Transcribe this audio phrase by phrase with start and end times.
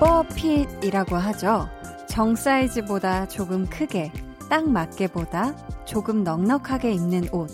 [0.00, 1.68] 오버핏이라고 하죠.
[2.08, 4.12] 정 사이즈보다 조금 크게,
[4.48, 7.50] 딱 맞게보다 조금 넉넉하게 입는 옷.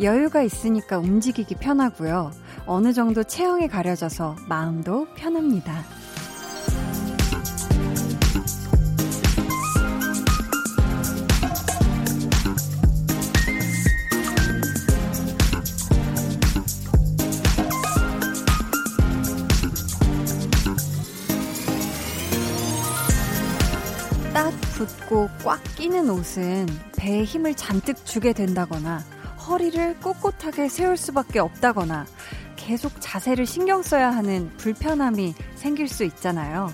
[0.00, 2.30] 여유가 있으니까 움직이기 편하고요.
[2.66, 5.82] 어느 정도 체형이 가려져서 마음도 편합니다.
[25.14, 26.66] 붙고 꽉 끼는 옷은
[26.98, 28.98] 배에 힘을 잔뜩 주게 된다거나
[29.46, 32.04] 허리를 꼿꼿하게 세울 수밖에 없다거나
[32.56, 36.68] 계속 자세를 신경 써야 하는 불편함이 생길 수 있잖아요.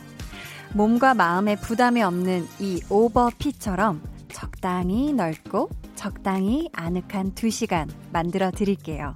[0.73, 4.01] 몸과 마음에 부담이 없는 이 오버핏처럼
[4.33, 9.15] 적당히 넓고 적당히 아늑한 두 시간 만들어 드릴게요.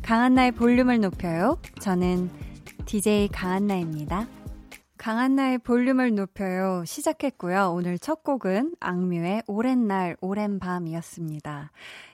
[0.00, 1.58] 강한나의 볼륨을 높여요.
[1.80, 2.30] 저는
[2.86, 4.26] DJ 강한나입니다.
[5.06, 6.82] 강한나의 볼륨을 높여요.
[6.84, 7.70] 시작했고요.
[7.72, 11.70] 오늘 첫 곡은 악뮤의 오랜 날, 오랜 밤이었습니다.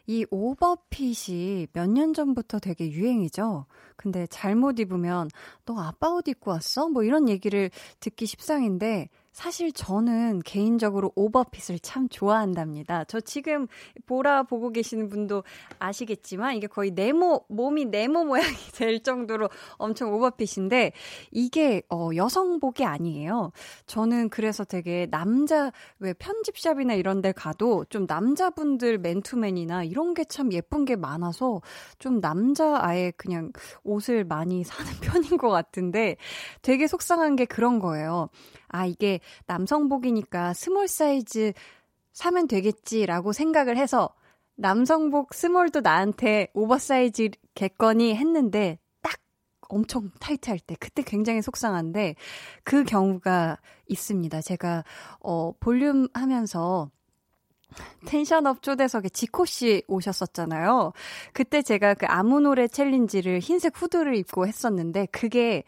[0.08, 3.64] 이 오버핏이 몇 년 전부터 되게 유행이죠.
[3.96, 5.30] 근데 잘못 입으면
[5.64, 6.90] 너 아빠 옷 입고 왔어?
[6.90, 13.04] 뭐 이런 얘기를 듣기 십상인데 사실 저는 개인적으로 오버핏을 참 좋아한답니다.
[13.04, 13.66] 저 지금
[14.06, 15.44] 보라 보고 계시는 분도
[15.78, 20.92] 아시겠지만 이게 거의 네모, 몸이 네모 모양이 될 정도로 엄청 오버핏인데
[21.30, 23.52] 이게 어, 여성복이 아니에요.
[23.86, 30.52] 저는 그래서 되게 남자, 왜 편집샵이나 이런 데 가도 좀 남자분들 맨투맨이나 이런 게 참
[30.52, 31.60] 예쁜 게 많아서
[31.98, 33.52] 좀 남자 아예 그냥
[33.84, 36.16] 옷을 많이 사는 편인 것 같은데
[36.62, 38.28] 되게 속상한 게 그런 거예요.
[38.72, 41.52] 아, 이게 남성복이니까 small 사이즈
[42.12, 44.10] 사면 되겠지라고 생각을 해서
[44.56, 49.18] 남성복 small도 나한테 오버사이즈 겠거니 했는데 딱
[49.68, 52.16] 엄청 타이트할 때 그때 굉장히 속상한데
[52.62, 54.40] 그 경우가 있습니다.
[54.42, 54.84] 제가
[55.20, 56.90] 어 볼륨 하면서
[58.06, 60.92] tension up 초대석에 지코 씨 오셨었잖아요.
[61.32, 65.64] 그때 제가 그 아무 노래 challenge를 흰색 후드를 입고 했었는데 그게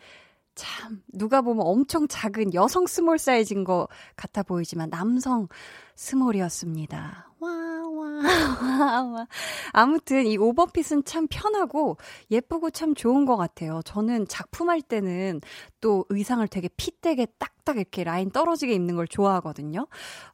[0.55, 5.49] 참, 누가 보면 엄청 작은 여성 small 사이즈인 것 같아 보이지만 남성
[5.97, 7.31] small이었습니다.
[7.41, 8.23] 와, 와,
[8.63, 9.27] 와, 와.
[9.73, 11.97] 아무튼 이 오버핏은 참 편하고
[12.31, 13.81] 예쁘고 참 좋은 것 같아요.
[13.85, 15.41] 저는 작품할 때는
[15.81, 19.87] 또 의상을 되게 핏되게 딱딱 이렇게 라인 떨어지게 입는 걸 좋아하거든요.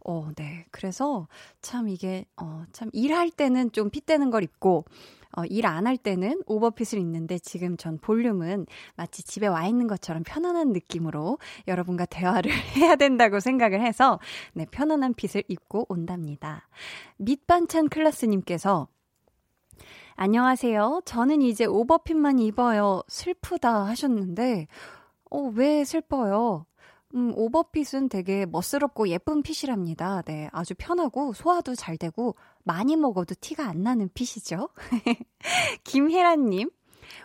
[0.04, 0.66] 어, 네.
[0.70, 1.28] 그래서
[1.62, 4.84] 참 이게, 어, 참 일할 때는 좀 핏되는 걸 입고,
[5.36, 10.22] 어, 일 안 할 때는 오버핏을 입는데 지금 전 볼륨은 마치 집에 와 있는 것처럼
[10.24, 14.18] 편안한 느낌으로 여러분과 대화를 해야 된다고 생각을 해서
[14.54, 16.68] 네, 편안한 핏을 입고 온답니다.
[17.18, 18.88] 밑반찬 클라스님께서
[20.16, 21.02] 안녕하세요.
[21.06, 23.02] 저는 이제 오버핏만 입어요.
[23.08, 24.66] 슬프다 하셨는데,
[25.30, 26.66] 어, 왜 슬퍼요?
[27.14, 30.22] 음, 오버핏은 되게 멋스럽고 예쁜 핏이랍니다.
[30.22, 34.68] 네, 아주 편하고 소화도 잘 되고 많이 먹어도 티가 안 나는 핏이죠.
[35.84, 36.70] 김혜란님,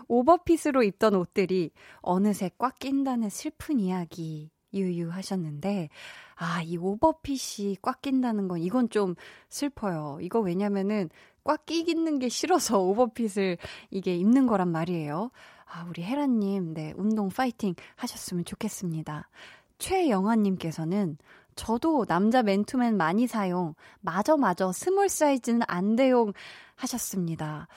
[0.07, 5.89] 오버핏으로 입던 옷들이 어느새 꽉 낀다는 슬픈 이야기 유유하셨는데,
[6.35, 9.15] 아, 이 오버핏이 꽉 낀다는 건 이건 좀
[9.49, 10.19] 슬퍼요.
[10.21, 11.09] 이거 왜냐면은
[11.43, 13.57] 꽉 끼기는 게 싫어서 오버핏을
[13.91, 15.31] 이게 입는 거란 말이에요.
[15.65, 19.29] 아, 우리 혜란님, 네, 운동 파이팅 하셨으면 좋겠습니다.
[19.77, 21.17] 최영아님께서는
[21.55, 26.33] 저도 남자 맨투맨 많이 사용, 맞아 맞아 small 사이즈는 안 돼용
[26.75, 27.67] 하셨습니다.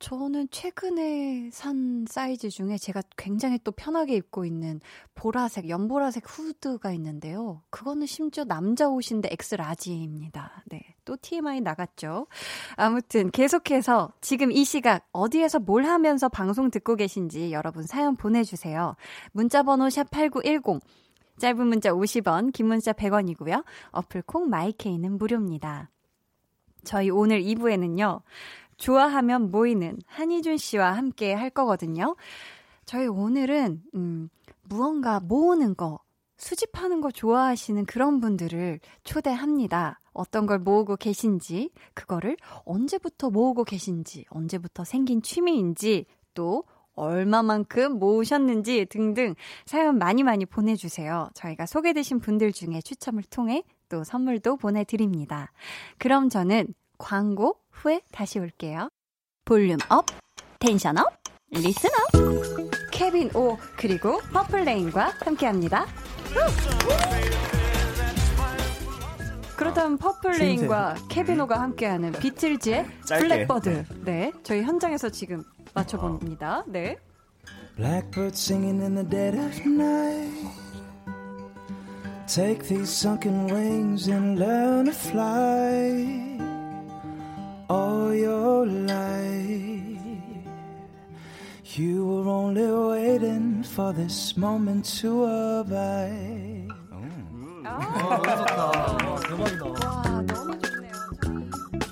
[0.00, 4.80] 저는 최근에 산 사이즈 중에 제가 굉장히 또 편하게 입고 있는
[5.14, 7.60] 보라색, 연보라색 후드가 있는데요.
[7.68, 10.64] 그거는 심지어 남자 옷인데 X large입니다.
[10.70, 10.80] 네.
[11.04, 12.28] 또 TMI 나갔죠.
[12.76, 18.96] 아무튼 계속해서 지금 이 시각 어디에서 뭘 하면서 방송 듣고 계신지 여러분 사연 보내주세요.
[19.32, 20.80] 문자번호 샵8910
[21.40, 23.64] 짧은 문자 50원, 긴 문자 100원이고요.
[23.90, 25.90] 어플 콩 마이케이는 무료입니다.
[26.84, 28.20] 저희 오늘 2부에는요.
[28.76, 32.14] 좋아하면 모이는 한희준 씨와 함께 할 거거든요.
[32.84, 34.28] 저희 오늘은 음,
[34.62, 35.98] 무언가 모으는 거,
[36.36, 40.00] 수집하는 거 좋아하시는 그런 분들을 초대합니다.
[40.12, 46.64] 어떤 걸 모으고 계신지, 그거를 언제부터 모으고 계신지, 언제부터 생긴 취미인지, 또
[47.00, 51.30] 얼마만큼 모으셨는지 등등 사연 많이 많이 보내주세요.
[51.34, 55.50] 저희가 소개되신 분들 중에 추첨을 통해 또 선물도 보내드립니다.
[55.98, 58.90] 그럼 저는 광고 후에 다시 올게요.
[59.44, 60.06] volume up,
[60.58, 61.06] tension up,
[61.50, 62.90] listen up.
[62.92, 65.86] 케빈 오 그리고 퍼플레인과 함께합니다.
[69.56, 73.84] 그렇다면 퍼플레인과 케빈 오가 함께하는 비틀즈의 Blackbird.
[74.04, 75.42] 네, 저희 현장에서 지금
[75.74, 76.64] 맞춰봅니다.
[76.66, 76.96] 네.
[77.76, 80.50] Blackbird singing in the dead of night.
[82.26, 86.38] Take these sunken wings and learn to fly
[87.68, 89.98] all your life.
[91.76, 96.68] You were only waiting for this moment to arrive.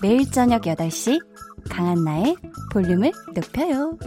[0.01, 1.21] 매일 저녁 8시
[1.71, 2.37] 강한나의
[2.73, 3.99] 볼륨을 높여요.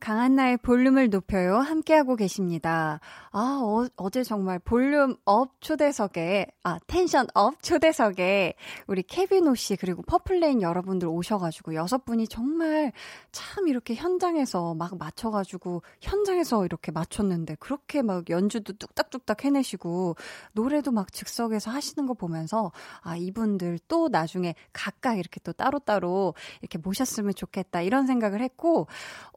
[0.00, 1.56] 강한나의 볼륨을 높여요.
[1.56, 3.00] 함께하고 계십니다.
[3.32, 3.60] 아,
[3.96, 8.54] 어, 제 정말 volume up 초대석에, 아, tension up 초대석에
[8.88, 12.90] 우리 케빈 오 씨 그리고 퍼플레인 여러분들 오셔가지고 여섯 분이 정말
[13.30, 20.16] 참 이렇게 현장에서 막 맞춰가지고 현장에서 이렇게 맞췄는데 그렇게 막 연주도 뚝딱뚝딱 해내시고
[20.50, 26.78] 노래도 막 즉석에서 하시는 거 보면서 아, 이분들 또 나중에 각각 이렇게 또 따로따로 이렇게
[26.78, 28.88] 모셨으면 좋겠다 이런 생각을 했고,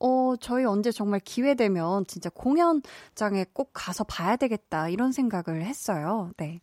[0.02, 6.32] 어, 저희 언제 정말 기회 되면 진짜 공연장에 꼭 가서 봐야 되겠다 이런 생각을 했어요.
[6.38, 6.62] 네.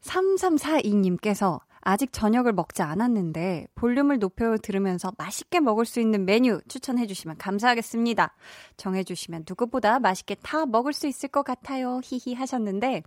[0.00, 7.38] 3342님께서 아직 저녁을 먹지 않았는데 볼륨을 높여 들으면서 맛있게 먹을 수 있는 메뉴 추천해 주시면
[7.38, 8.34] 감사하겠습니다.
[8.76, 12.00] 정해 주시면 누구보다 맛있게 다 먹을 수 있을 것 같아요.
[12.02, 13.04] 히히 하셨는데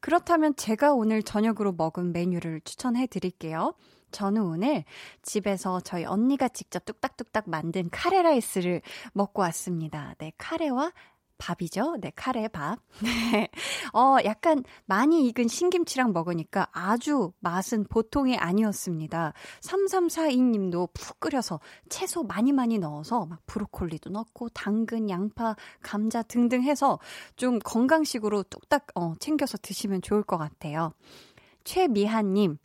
[0.00, 3.74] 그렇다면 제가 오늘 저녁으로 먹은 메뉴를 추천해 드릴게요.
[4.12, 4.84] 저는 오늘
[5.22, 8.80] 집에서 저희 언니가 직접 뚝딱뚝딱 만든 카레 라이스를
[9.12, 10.14] 먹고 왔습니다.
[10.18, 10.92] 네, 카레와
[11.40, 11.96] 밥이죠.
[12.00, 12.78] 네, 카레 밥.
[13.02, 13.48] 네.
[13.92, 19.32] 어, 약간 많이 익은 신김치랑 먹으니까 아주 맛은 보통이 아니었습니다.
[19.62, 21.58] 3342님도 푹 끓여서
[21.88, 27.00] 채소 많이 많이 넣어서 막 브로콜리도 넣고 당근, 양파, 감자 등등 해서
[27.36, 30.92] 좀 건강식으로 뚝딱 어, 챙겨서 드시면 좋을 것 같아요.
[31.64, 32.58] 최미한님,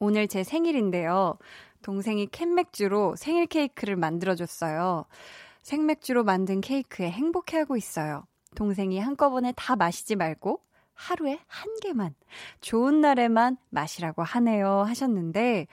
[0.00, 1.38] 오늘 제 생일인데요.
[1.82, 5.06] 동생이 캔맥주로 생일 케이크를 만들어줬어요.
[5.68, 8.24] 생맥주로 만든 케이크에 행복해하고 있어요.
[8.54, 10.62] 동생이 한꺼번에 다 마시지 말고
[10.94, 12.14] 하루에 한 개만,
[12.62, 14.82] 좋은 날에만 마시라고 하네요.
[14.86, 15.66] 하셨는데,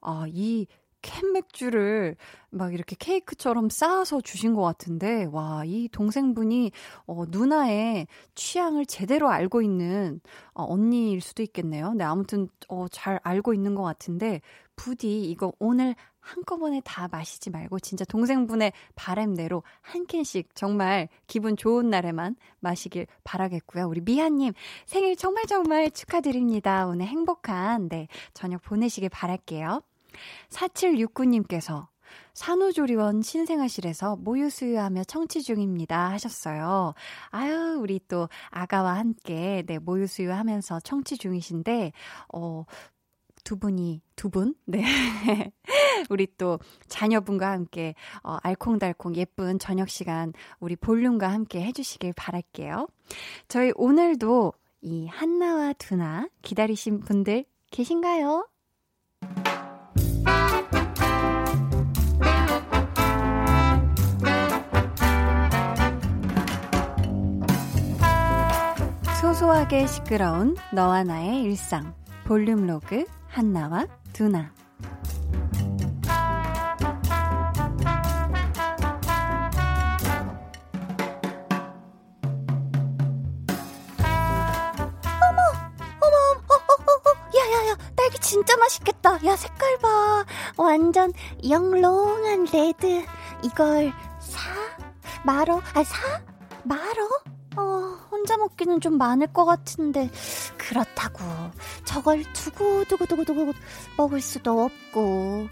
[0.00, 0.66] 아, 이
[1.02, 2.16] 캔맥주를
[2.50, 6.72] 막 이렇게 케이크처럼 쌓아서 주신 것 같은데, 와, 이 동생분이,
[7.06, 10.20] 어, 누나의 취향을 제대로 알고 있는,
[10.52, 11.94] 어, 언니일 수도 있겠네요.
[11.94, 14.40] 네, 아무튼, 어, 잘 알고 있는 것 같은데,
[14.74, 15.94] 부디 이거 오늘
[16.28, 23.88] 한꺼번에 다 마시지 말고, 진짜 동생분의 바램대로 한 캔씩 정말 기분 좋은 날에만 마시길 바라겠고요.
[23.88, 24.52] 우리 미아님,
[24.84, 26.86] 생일 정말 정말 축하드립니다.
[26.86, 29.82] 오늘 행복한, 네, 저녁 보내시길 바랄게요.
[30.50, 31.86] 4769님께서
[32.34, 36.94] 산후조리원 신생아실에서 모유수유하며 청취 중입니다 하셨어요.
[37.30, 41.92] 아유, 우리 또 아가와 함께 네, 모유수유하면서 청취 중이신데,
[42.34, 42.64] 어,
[43.48, 44.54] 두 분이, 두 분?
[44.66, 44.84] 네.
[46.10, 46.58] 우리 또
[46.88, 52.88] 자녀분과 함께, 어, 알콩달콩 예쁜 저녁 시간 우리 볼륨과 함께 해주시길 바랄게요.
[53.48, 54.52] 저희 오늘도
[54.82, 58.46] 이 한나와 두나 기다리신 분들 계신가요?
[69.22, 71.94] 소소하게 시끄러운 너와 나의 일상
[72.28, 74.52] 볼륨 로그 한나와 두나
[87.96, 89.24] 딸기 진짜 맛있겠다.
[89.24, 90.24] 야, 색깔 봐.
[90.56, 91.12] 완전
[91.48, 93.04] 영롱한 red.
[93.42, 94.40] 이걸 사?
[95.24, 95.60] 말어?
[95.74, 96.20] 아, 사?
[96.64, 97.08] 말어?
[97.56, 97.60] 어,
[98.10, 100.10] 혼자 먹기는 좀 많을 것 같은데.
[100.56, 101.18] 그렇다고.
[101.84, 103.52] 저걸 두고두고두고두고
[103.96, 105.48] 먹을 수도 없고.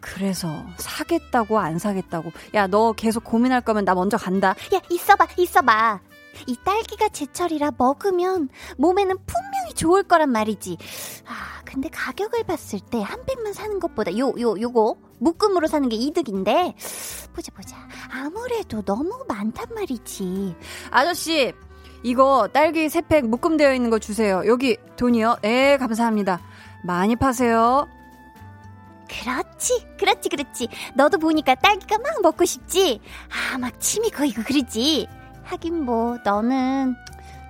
[0.00, 0.48] 그래서
[0.78, 2.30] 사겠다고 안 사겠다고.
[2.54, 4.50] 야, 너 계속 고민할 거면 나 먼저 간다.
[4.74, 6.00] 야, 있어봐, 있어봐.
[6.46, 9.16] 이 딸기가 제철이라 먹으면 몸에는
[9.66, 10.76] 분명히 좋을 거란 말이지.
[11.26, 15.96] 아, 근데 가격을 봤을 때 한 팩만 사는 것보다 요, 요, 요거 묶음으로 사는 게
[15.96, 16.74] 이득인데.
[17.34, 17.76] 보자, 보자.
[18.10, 20.54] 아무래도 너무 많단 말이지.
[20.90, 21.52] 아저씨,
[22.02, 24.42] 이거 딸기 3팩 묶음되어 있는 거 주세요.
[24.46, 25.38] 여기 돈이요?
[25.42, 26.40] 네, 감사합니다.
[26.84, 27.86] 많이 파세요.
[29.08, 30.68] 그렇지, 그렇지, 그렇지.
[30.94, 33.00] 너도 보니까 딸기가 막 먹고 싶지?
[33.54, 35.06] 아, 막 침이 고이고 그러지.
[35.44, 36.96] 하긴 뭐 너는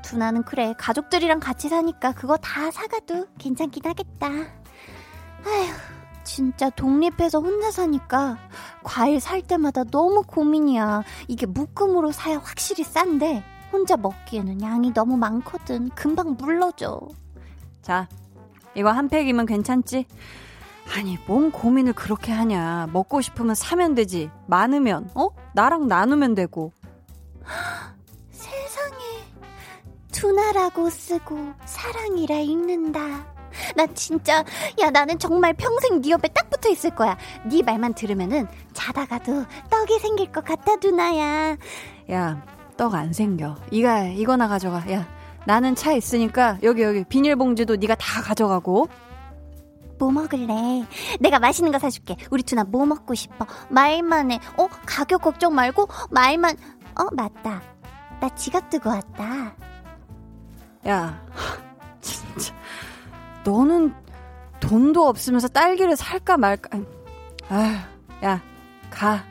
[0.06, 4.28] 두나는 그래 가족들이랑 같이 사니까 그거 다 사가도 괜찮긴 하겠다.
[4.28, 5.74] 아휴
[6.22, 8.38] 진짜 독립해서 혼자 사니까
[8.82, 11.02] 과일 살 때마다 너무 고민이야.
[11.28, 15.88] 이게 묶음으로 사야 확실히 싼데 혼자 먹기에는 양이 너무 많거든.
[15.90, 17.00] 금방 물러져.
[17.82, 18.08] 자,
[18.74, 20.06] 이거 한 팩이면 괜찮지?
[20.96, 22.88] 아니, 뭔 고민을 그렇게 하냐.
[22.92, 24.30] 먹고 싶으면 사면 되지.
[24.46, 25.28] 많으면, 어?
[25.52, 26.72] 나랑 나누면 되고.
[30.16, 33.00] 두나라고 쓰고 사랑이라 읽는다.
[33.74, 34.42] 나 진짜
[34.80, 37.18] 야 나는 정말 평생 네 옆에 딱 붙어 있을 거야.
[37.44, 41.56] 네 말만 들으면은 자다가도 떡이 생길 것 같아 두나야.
[42.12, 42.42] 야,
[42.78, 43.56] 떡 안 생겨.
[43.70, 44.90] 이가 이거나 가져가.
[44.90, 45.06] 야,
[45.46, 48.88] 나는 차 있으니까 여기 여기 비닐봉지도 네가 다 가져가고.
[49.98, 50.86] 뭐 먹을래?
[51.20, 52.16] 내가 맛있는 거 사줄게.
[52.30, 53.46] 우리 투나 뭐 먹고 싶어?
[53.68, 54.40] 말만 해.
[54.56, 54.66] 어?
[54.86, 56.56] 가격 걱정 말고 말만.
[56.98, 57.04] 어?
[57.12, 57.62] 맞다.
[58.20, 59.54] 나 지갑 두고 왔다.
[60.86, 61.26] 야,
[62.00, 62.54] 진짜.
[63.44, 63.92] 너는
[64.60, 66.78] 돈도 없으면서 딸기를 살까 말까.
[67.48, 67.74] 아휴,
[68.24, 68.42] 야,
[68.90, 69.24] 가.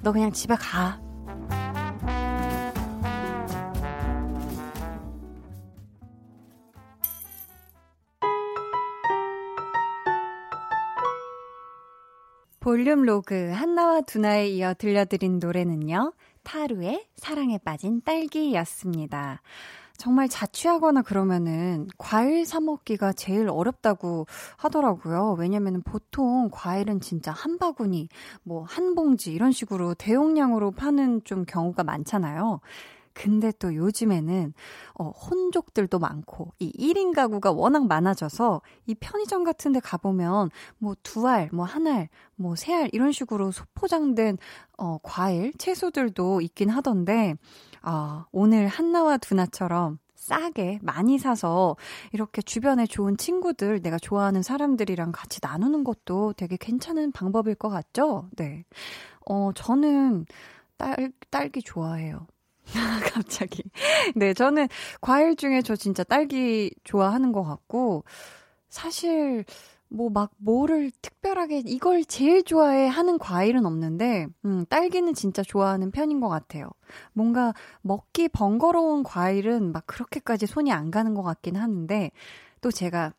[0.00, 1.00] 너 그냥 집에 가.
[12.60, 16.12] 볼륨 로그 한나와 두나에 이어 들려드린 노래는요.
[16.42, 19.40] 타루의 사랑에 빠진 딸기였습니다.
[19.98, 24.26] 정말 자취하거나 그러면은 과일 사 먹기가 제일 어렵다고
[24.56, 25.34] 하더라고요.
[25.38, 28.08] 왜냐면은 보통 과일은 진짜 한 바구니,
[28.44, 32.60] 뭐 한 봉지 이런 식으로 대용량으로 파는 좀 경우가 많잖아요.
[33.14, 34.54] 근데 또 요즘에는
[34.94, 41.26] 어, 혼족들도 많고 이 1인 가구가 워낙 많아져서 이 편의점 같은 데 가보면 뭐 두
[41.26, 44.38] 알, 뭐 한 알, 뭐 세 알 이런 식으로 소포장된
[44.78, 47.34] 어, 과일, 채소들도 있긴 하던데
[47.82, 51.76] 아, 오늘 한나와 두나처럼 싸게 많이 사서
[52.12, 58.28] 이렇게 주변에 좋은 친구들, 내가 좋아하는 사람들이랑 같이 나누는 것도 되게 괜찮은 방법일 것 같죠?
[58.36, 58.64] 네.
[59.26, 60.26] 어, 저는
[60.76, 62.26] 딸, 딸기 좋아해요.
[63.14, 63.62] 갑자기.
[64.14, 64.68] 네, 저는
[65.00, 68.04] 과일 중에 저 진짜 딸기 좋아하는 것 같고,
[68.68, 69.44] 사실,
[69.90, 76.20] 뭐 막 뭐를 특별하게 이걸 제일 좋아해 하는 과일은 없는데, 음, 딸기는 진짜 좋아하는 편인
[76.20, 76.68] 것 같아요.
[77.12, 82.10] 뭔가 먹기 번거로운 과일은 막 그렇게까지 손이 안 가는 것 같긴 하는데,
[82.60, 83.12] 또 제가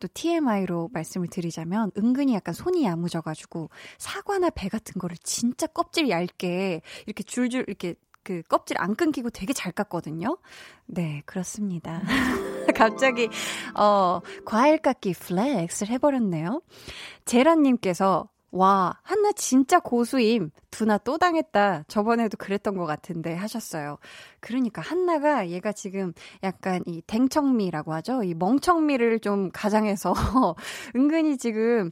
[0.00, 6.82] 또 TMI로 말씀을 드리자면 은근히 약간 손이 야무져가지고 사과나 배 같은 거를 진짜 껍질 얇게
[7.06, 10.36] 이렇게 줄줄 이렇게 그 껍질 안 끊기고 되게 잘 깎거든요.
[10.86, 12.02] 네, 그렇습니다.
[12.72, 13.28] 갑자기,
[13.74, 16.62] 어, 과일 깎기 flex를 해버렸네요.
[17.24, 20.50] 제라님께서 와, 한나 진짜 고수임.
[20.70, 21.84] 두나 또 당했다.
[21.88, 23.98] 저번에도 그랬던 것 같은데 하셨어요.
[24.40, 28.22] 그러니까 한나가 얘가 지금 약간 이 댕청미라고 하죠.
[28.22, 30.12] 이 멍청미를 좀 가장해서
[30.96, 31.90] 은근히 지금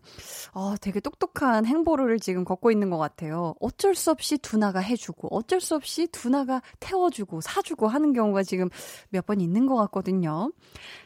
[0.53, 3.55] 어, 되게 똑똑한 행보를 지금 걷고 있는 것 같아요.
[3.61, 8.69] 어쩔 수 없이 두나가 해주고 어쩔 수 없이 두나가 태워주고 사주고 하는 경우가 지금
[9.11, 10.51] 몇 번 있는 것 같거든요.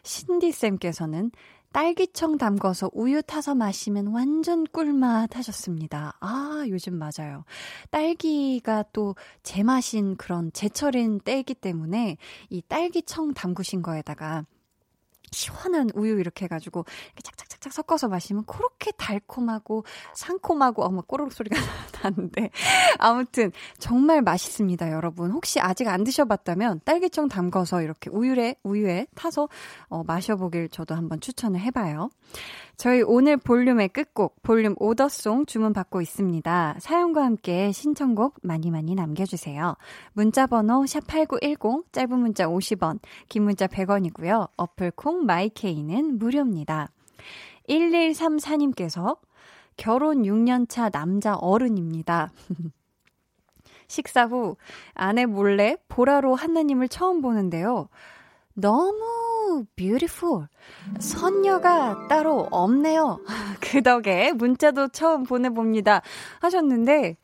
[0.04, 1.30] 신디쌤께서는
[1.74, 6.16] 딸기청 담궈서 우유 타서 마시면 완전 꿀맛 하셨습니다.
[6.20, 7.44] 아, 요즘 맞아요.
[7.90, 12.16] 딸기가 또 제맛인 그런 제철인 때이기 때문에
[12.48, 14.44] 이 딸기청 담그신 거에다가
[15.32, 21.56] 시원한 우유 이렇게 해가지고 이렇게 착착착착 섞어서 마시면 그렇게 달콤하고 상콤하고 어머 꼬르륵 소리가
[22.04, 22.50] 나는데.
[22.98, 25.30] 아무튼 정말 맛있습니다 여러분.
[25.30, 29.48] 혹시 아직 안 드셔봤다면 딸기청 담궈서 이렇게 우유에 우유에 타서
[29.88, 32.10] 어, 마셔보길 저도 한번 추천을 해봐요.
[32.76, 36.76] 저희 오늘 볼륨의 끝곡 볼륨 오더송 주문 받고 있습니다.
[36.80, 39.76] 사연과 함께 신청곡 많이 많이 남겨주세요.
[40.12, 44.48] 문자번호 샵 8910 짧은 문자 50원 긴 문자 100원이고요.
[44.56, 46.88] 어플 콩 마이케이는 무료입니다.
[47.68, 49.18] 1134님께서
[49.76, 52.32] 결혼 6년차 남자 어른입니다.
[53.86, 54.56] 식사 후
[54.94, 57.88] 아내 몰래 보라로 한나님을 처음 보는데요.
[58.54, 60.48] 너무 뷰티풀.
[60.98, 63.20] 선녀가 따로 없네요.
[63.60, 66.02] 그 덕에 문자도 처음 보내봅니다.
[66.40, 67.16] 하셨는데,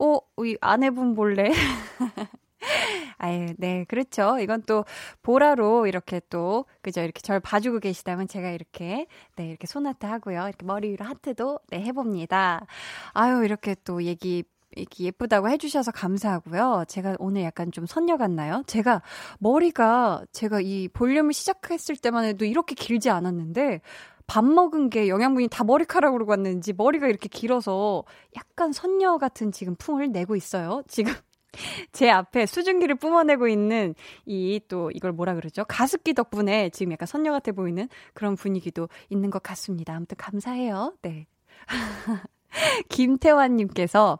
[0.00, 1.50] 어, 이 아내분 몰래
[3.18, 4.38] 아유, 네, 그렇죠.
[4.40, 4.84] 이건 또
[5.22, 7.02] 보라로 이렇게 또 그죠?
[7.02, 9.06] 이렇게 절 봐주고 계시다면 제가 이렇게
[9.36, 10.42] 네 이렇게 소나트 하고요.
[10.44, 12.66] 이렇게 머리 위로 하트도 네 해봅니다.
[13.12, 14.44] 아유, 이렇게 또 얘기
[14.76, 16.84] 이렇게 예쁘다고 해주셔서 감사하고요.
[16.88, 18.62] 제가 오늘 약간 좀 선녀 같나요?
[18.66, 19.02] 제가
[19.38, 23.80] 머리가 제가 이 볼륨을 시작했을 때만 해도 이렇게 길지 않았는데
[24.26, 28.04] 밥 먹은 게 영양분이 다 머리카락으로 갔는지 머리가 이렇게 길어서
[28.36, 30.82] 약간 선녀 같은 지금 풍을 내고 있어요.
[30.86, 31.14] 지금
[31.92, 33.94] 제 앞에 수증기를 뿜어내고 있는
[34.26, 35.64] 이 또 이걸 뭐라 그러죠?
[35.66, 39.94] 가습기 덕분에 지금 약간 선녀 같아 보이는 그런 분위기도 있는 것 같습니다.
[39.94, 40.94] 아무튼 감사해요.
[41.02, 41.26] 네.
[42.88, 44.18] 김태환님께서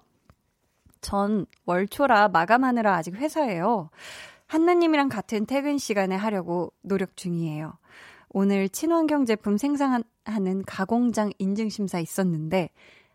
[1.00, 3.90] 전 월초라 마감하느라 아직 회사에요.
[4.47, 7.75] 한나님이랑 같은 퇴근 시간에 하려고 노력 중이에요.
[8.30, 12.71] 오늘 친환경 제품 생산하는 가공장 인증심사 있었는데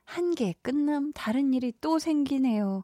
[0.05, 2.83] 한 개 끝남 다른 일이 또 생기네요.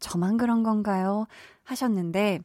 [0.00, 1.26] 저만 그런 건가요?
[1.64, 2.40] 하셨는데,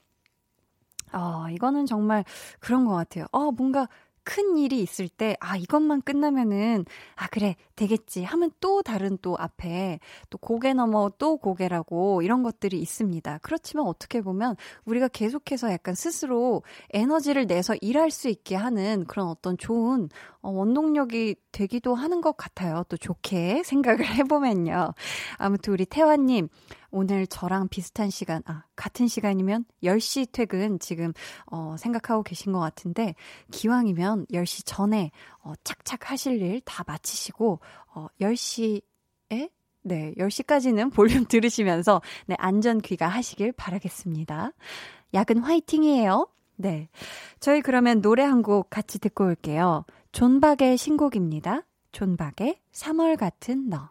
[1.13, 2.23] 어, 이거는 정말
[2.59, 3.25] 그런 것 같아요.
[3.31, 3.87] 어, 뭔가
[4.23, 8.23] 큰 일이 있을 때, 아, 이것만 끝나면은, 아, 그래, 되겠지.
[8.23, 13.39] 하면 또 다른 또 앞에 또 고개 넘어 또 고개라고 이런 것들이 있습니다.
[13.41, 14.55] 그렇지만 어떻게 보면
[14.85, 16.61] 우리가 계속해서 약간 스스로
[16.93, 20.07] 에너지를 내서 일할 수 있게 하는 그런 어떤 좋은
[20.43, 22.83] 어, 원동력이 되기도 하는 것 같아요.
[22.89, 24.93] 또 좋게 생각을 해보면요.
[25.37, 26.47] 아무튼 우리 태화님,
[26.91, 31.13] 오늘 저랑 비슷한 시간, 아, 같은 시간이면 10시 퇴근 지금,
[31.47, 33.15] 어, 생각하고 계신 것 같은데,
[33.51, 35.11] 기왕이면 10시 전에,
[35.43, 37.59] 어, 착착 하실 일 다 마치시고,
[37.95, 39.49] 어, 10시에
[39.83, 40.93] 네, 10시까지는
[41.23, 44.51] 볼륨 들으시면서 네, 안전 귀가 하시길 바라겠습니다.
[45.13, 46.27] 야근 화이팅이에요.
[46.57, 46.89] 네.
[47.39, 49.85] 저희 그러면 노래 한 곡 같이 듣고 올게요.
[50.11, 51.63] 존박의 신곡입니다.
[51.91, 53.90] 존박의 3월 같은 너.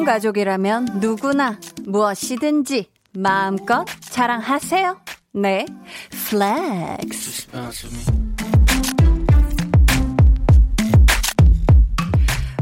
[0.00, 5.00] 볼륨 가족이라면 누구나 무엇이든지 마음껏 자랑하세요.
[5.34, 5.66] 네,
[6.28, 7.48] flex.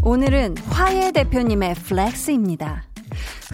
[0.02, 2.84] 오늘은 화예 대표님의 flex입니다.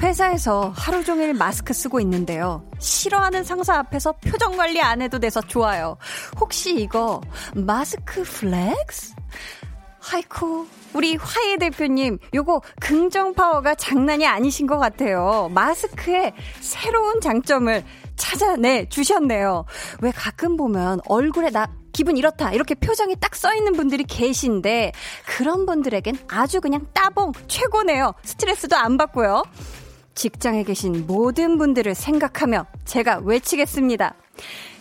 [0.01, 2.69] 회사에서 하루 종일 마스크 쓰고 있는데요.
[2.79, 5.97] 싫어하는 상사 앞에서 표정 관리 안 해도 돼서 좋아요.
[6.41, 7.21] 혹시 이거
[7.55, 9.15] 마스크 flex?
[10.01, 15.51] 하이쿠, 우리 화예 대표님, 요거 긍정 파워가 장난이 아니신 것 같아요.
[15.53, 17.85] 마스크의 새로운 장점을
[18.17, 19.65] 찾아내 주셨네요.
[20.01, 24.93] 왜 가끔 보면 얼굴에 나 기분 이렇다 이렇게 표정이 딱 써 있는 분들이 계신데
[25.27, 28.15] 그런 분들에겐 아주 그냥 따봉 최고네요.
[28.23, 29.43] 스트레스도 안 받고요.
[30.15, 34.15] 직장에 계신 모든 분들을 생각하며 제가 외치겠습니다.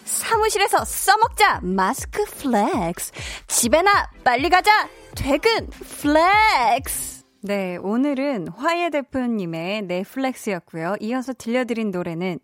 [0.04, 3.12] 사무실에서 써먹자 마스크 flex.
[3.48, 4.90] 집에나 빨리 가자.
[5.16, 7.24] 퇴근 flex.
[7.42, 10.96] 네 오늘은 화예 대표님의 넷flex였고요.
[11.02, 12.40] 이어서 들려드린 노래는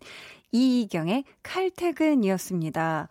[0.52, 3.08] 이희경의 칼퇴근이었습니다.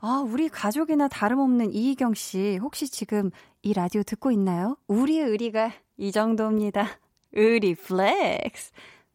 [0.00, 3.30] 아 우리 가족이나 다름없는 이희경 씨 혹시 지금
[3.62, 4.76] 이 라디오 듣고 있나요?
[4.88, 6.88] 우리의 의리가 이 정도입니다.
[7.32, 8.72] 의리 flex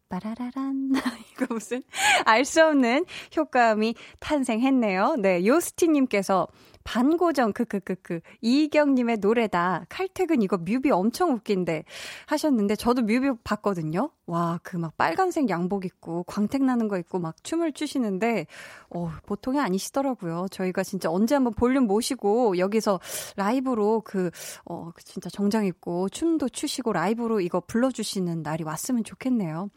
[0.09, 0.91] 빠라라란.
[1.31, 1.83] 이거 무슨
[2.25, 5.15] 알 수 없는 효과음이 탄생했네요.
[5.19, 6.47] 네, 요스티님께서
[6.87, 11.83] 반고정 크크크크 이경님의 노래다 칼퇴근 이거 뮤비 엄청 웃긴데
[12.27, 14.09] 하셨는데 저도 뮤비 봤거든요.
[14.25, 18.45] 와 그 막 빨간색 양복 입고 광택 나는 거 입고 막 춤을 추시는데
[18.89, 20.47] 어 보통이 아니시더라고요.
[20.51, 22.99] 저희가 진짜 언제 한번 볼륨 모시고 여기서
[23.37, 29.69] 라이브로 그어 진짜 정장 입고 춤도 추시고 라이브로 이거 불러주시는 날이 왔으면 좋겠네요.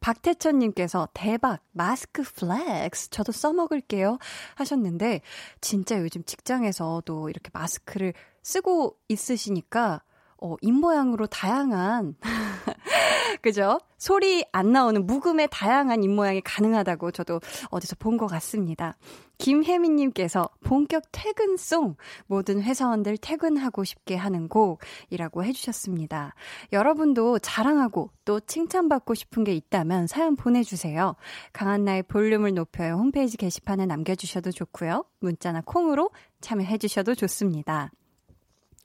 [0.00, 4.18] 박태천님께서 대박 마스크 flex 저도 써먹을게요
[4.56, 5.20] 하셨는데
[5.60, 10.02] 진짜 요즘 직장 현장에서도 이렇게 마스크를 쓰고 있으시니까
[10.40, 12.14] 어, 입모양으로 다양한,
[13.42, 13.80] 그죠?
[13.96, 17.40] 소리 안 나오는 묵음의 다양한 입모양이 가능하다고 저도
[17.70, 18.96] 어디서 본 것 같습니다.
[19.38, 21.96] 김혜민님께서 본격 퇴근송,
[22.26, 26.34] 모든 회사원들 퇴근하고 싶게 하는 곡이라고 해주셨습니다.
[26.72, 31.14] 여러분도 자랑하고 또 칭찬받고 싶은 게 있다면 사연 보내주세요.
[31.52, 32.94] 강한나의 볼륨을 높여요.
[32.94, 35.04] 홈페이지 게시판에 남겨주셔도 좋고요.
[35.20, 37.92] 문자나 콩으로 참여해주셔도 좋습니다.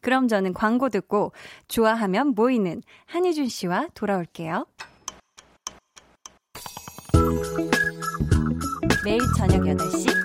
[0.01, 1.31] 그럼 저는 광고 듣고
[1.67, 4.67] 좋아하면 모이는 한희준 씨와 돌아올게요.
[9.03, 10.22] 매일 저녁 8시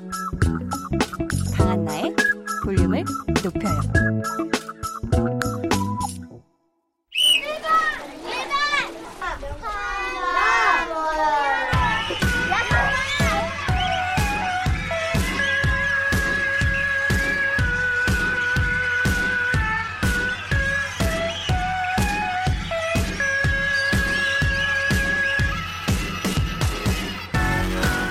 [3.51, 3.81] 높여요.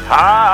[0.10, 0.47] 아,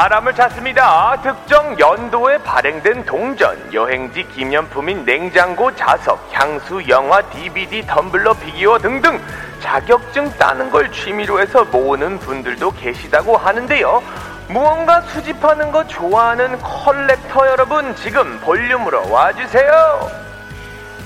[0.00, 1.20] 사람을 찾습니다.
[1.20, 9.20] 특정 연도에 발행된 동전, 여행지 기념품인 냉장고, 자석, 향수, 영화, DVD, 텀블러, 피규어 등등
[9.60, 14.02] 자격증 따는 걸 취미로 해서 모으는 분들도 계시다고 하는데요.
[14.48, 20.08] 무언가 수집하는 거 좋아하는 collector 여러분, 지금 볼륨으로 와주세요.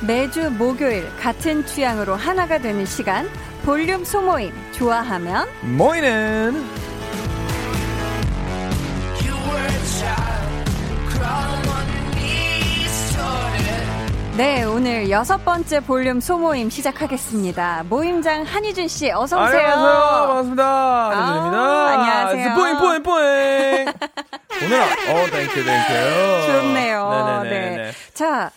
[0.07, 3.28] 매주 목요일 같은 취향으로 하나가 되는 시간,
[3.64, 6.93] 볼륨 소모임, 좋아하면 모이는
[14.37, 17.85] 네, 오늘 여섯 번째 볼륨 소모임 시작하겠습니다.
[17.88, 19.61] 모임장 한희준 씨, 어서 오세요.
[19.61, 21.11] 안녕하세요, 반갑습니다.
[21.11, 21.59] 한희준입니다.
[21.59, 22.54] 아, 안녕하세요.
[22.57, 23.87] 뽀잉 뽀잉 뽀잉.
[24.64, 26.46] 오늘아, 어, thank you thank you.
[26.46, 27.42] 좋네요.
[27.44, 27.76] 네네네.
[27.76, 27.92] 네.
[28.12, 28.50] 자.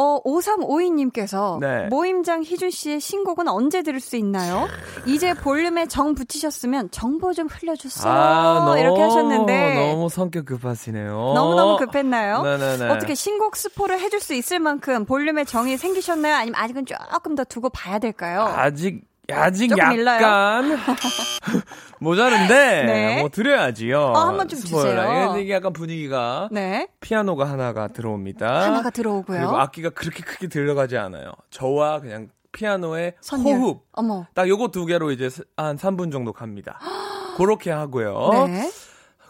[0.00, 1.86] 어, 5352님께서 네.
[1.88, 4.66] 모임장 희준 씨의 신곡은 언제 들을 수 있나요?
[5.04, 8.10] 이제 볼륨에 정 붙이셨으면 정보 좀 흘려주세요.
[8.10, 11.32] 아, 이렇게 하셨는데 너무 성격 급하시네요.
[11.34, 12.40] 너무너무 급했나요?
[12.40, 12.88] 네네네.
[12.88, 16.34] 어떻게 신곡 스포를 해줄 수 있을 만큼 볼륨에 정이 생기셨나요?
[16.34, 18.40] 아니면 아직은 조금 더 두고 봐야 될까요?
[18.56, 19.02] 아직
[19.32, 19.76] 아직?
[19.76, 20.78] 약간
[22.00, 23.20] 모자른데 네.
[23.20, 23.98] 뭐 드려야지요.
[24.00, 24.58] 어, 한번 좀.
[24.58, 25.36] 주세요.
[25.38, 26.88] 이게 약간 분위기가 네.
[27.00, 28.62] 피아노가 하나가 들어옵니다.
[28.62, 29.38] 하나가 들어오고요.
[29.38, 31.32] 그리고 악기가 그렇게 크게 들려가지 않아요.
[31.50, 33.58] 저와 그냥 피아노의 선율.
[33.58, 33.82] 호흡.
[33.92, 34.26] 어머.
[34.34, 36.78] 딱 요거 두 개로 이제 한 3분 정도 갑니다.
[37.36, 38.46] 그렇게 하고요.
[38.48, 38.70] 네.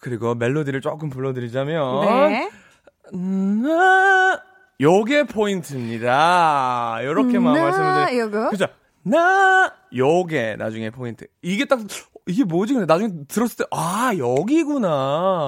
[0.01, 2.51] 그리고 멜로디를 조금 불러드리자면 네.
[3.13, 4.41] 음, 나
[4.81, 7.01] 요게 포인트입니다.
[7.03, 8.49] 요렇게만 나, 말씀을 요거?
[8.51, 8.67] 그죠?
[9.03, 11.27] 나 요게 나중에 포인트.
[11.43, 11.81] 이게 딱
[12.27, 12.75] 이게 뭐지?
[12.75, 14.89] 근데 나중에 들었을 때 아 여기구나.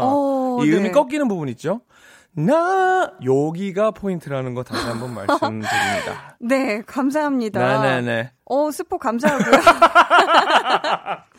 [0.02, 0.90] 어, 이 음이 네.
[0.90, 1.82] 꺾이는 부분 있죠?
[2.34, 6.36] 나 여기가 포인트라는 거 다시 한번 말씀드립니다.
[6.40, 7.82] 네, 감사합니다.
[7.82, 8.32] 네네네.
[8.46, 9.50] 어, 스포 감사하고요.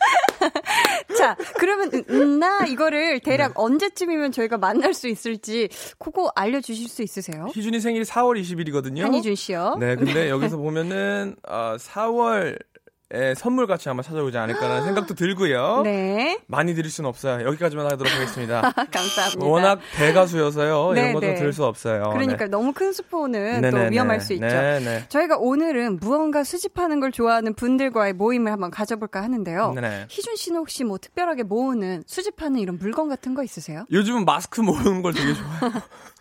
[1.18, 3.52] 자, 그러면 음, 음, 나 이거를 대략 네.
[3.56, 7.46] 언제쯤이면 저희가 만날 수 있을지 그거 알려주실 수 있으세요?
[7.54, 9.02] 희준이 생일 4월 20일이거든요.
[9.02, 9.76] 한희준 씨요.
[9.80, 12.58] 네, 근데 여기서 보면은 어, 4월
[13.14, 15.82] 에 선물 같이 아마 찾아오지 않을까라는 생각도 들고요.
[15.84, 17.46] 네, 많이 드릴 수는 없어요.
[17.46, 18.60] 여기까지만 하도록 하겠습니다.
[18.90, 19.46] 감사합니다.
[19.46, 20.92] 워낙 대가수여서요.
[20.92, 21.34] 네, 이런 거좀 네.
[21.36, 22.10] 들수 없어요.
[22.12, 23.70] 그러니까 너무 큰 스포는 네.
[23.70, 23.76] 또.
[23.90, 24.46] 위험할 수 있죠.
[24.46, 25.04] 네네.
[25.08, 29.72] 저희가 오늘은 무언가 수집하는 걸 좋아하는 분들과의 모임을 한번 가져볼까 하는데요.
[29.74, 30.06] 네네.
[30.08, 33.84] 희준 씨는 혹시 뭐 특별하게 모으는 수집하는 이런 물건 같은 거 있으세요?
[33.92, 35.82] 요즘은 마스크 모으는 걸 되게 좋아해요.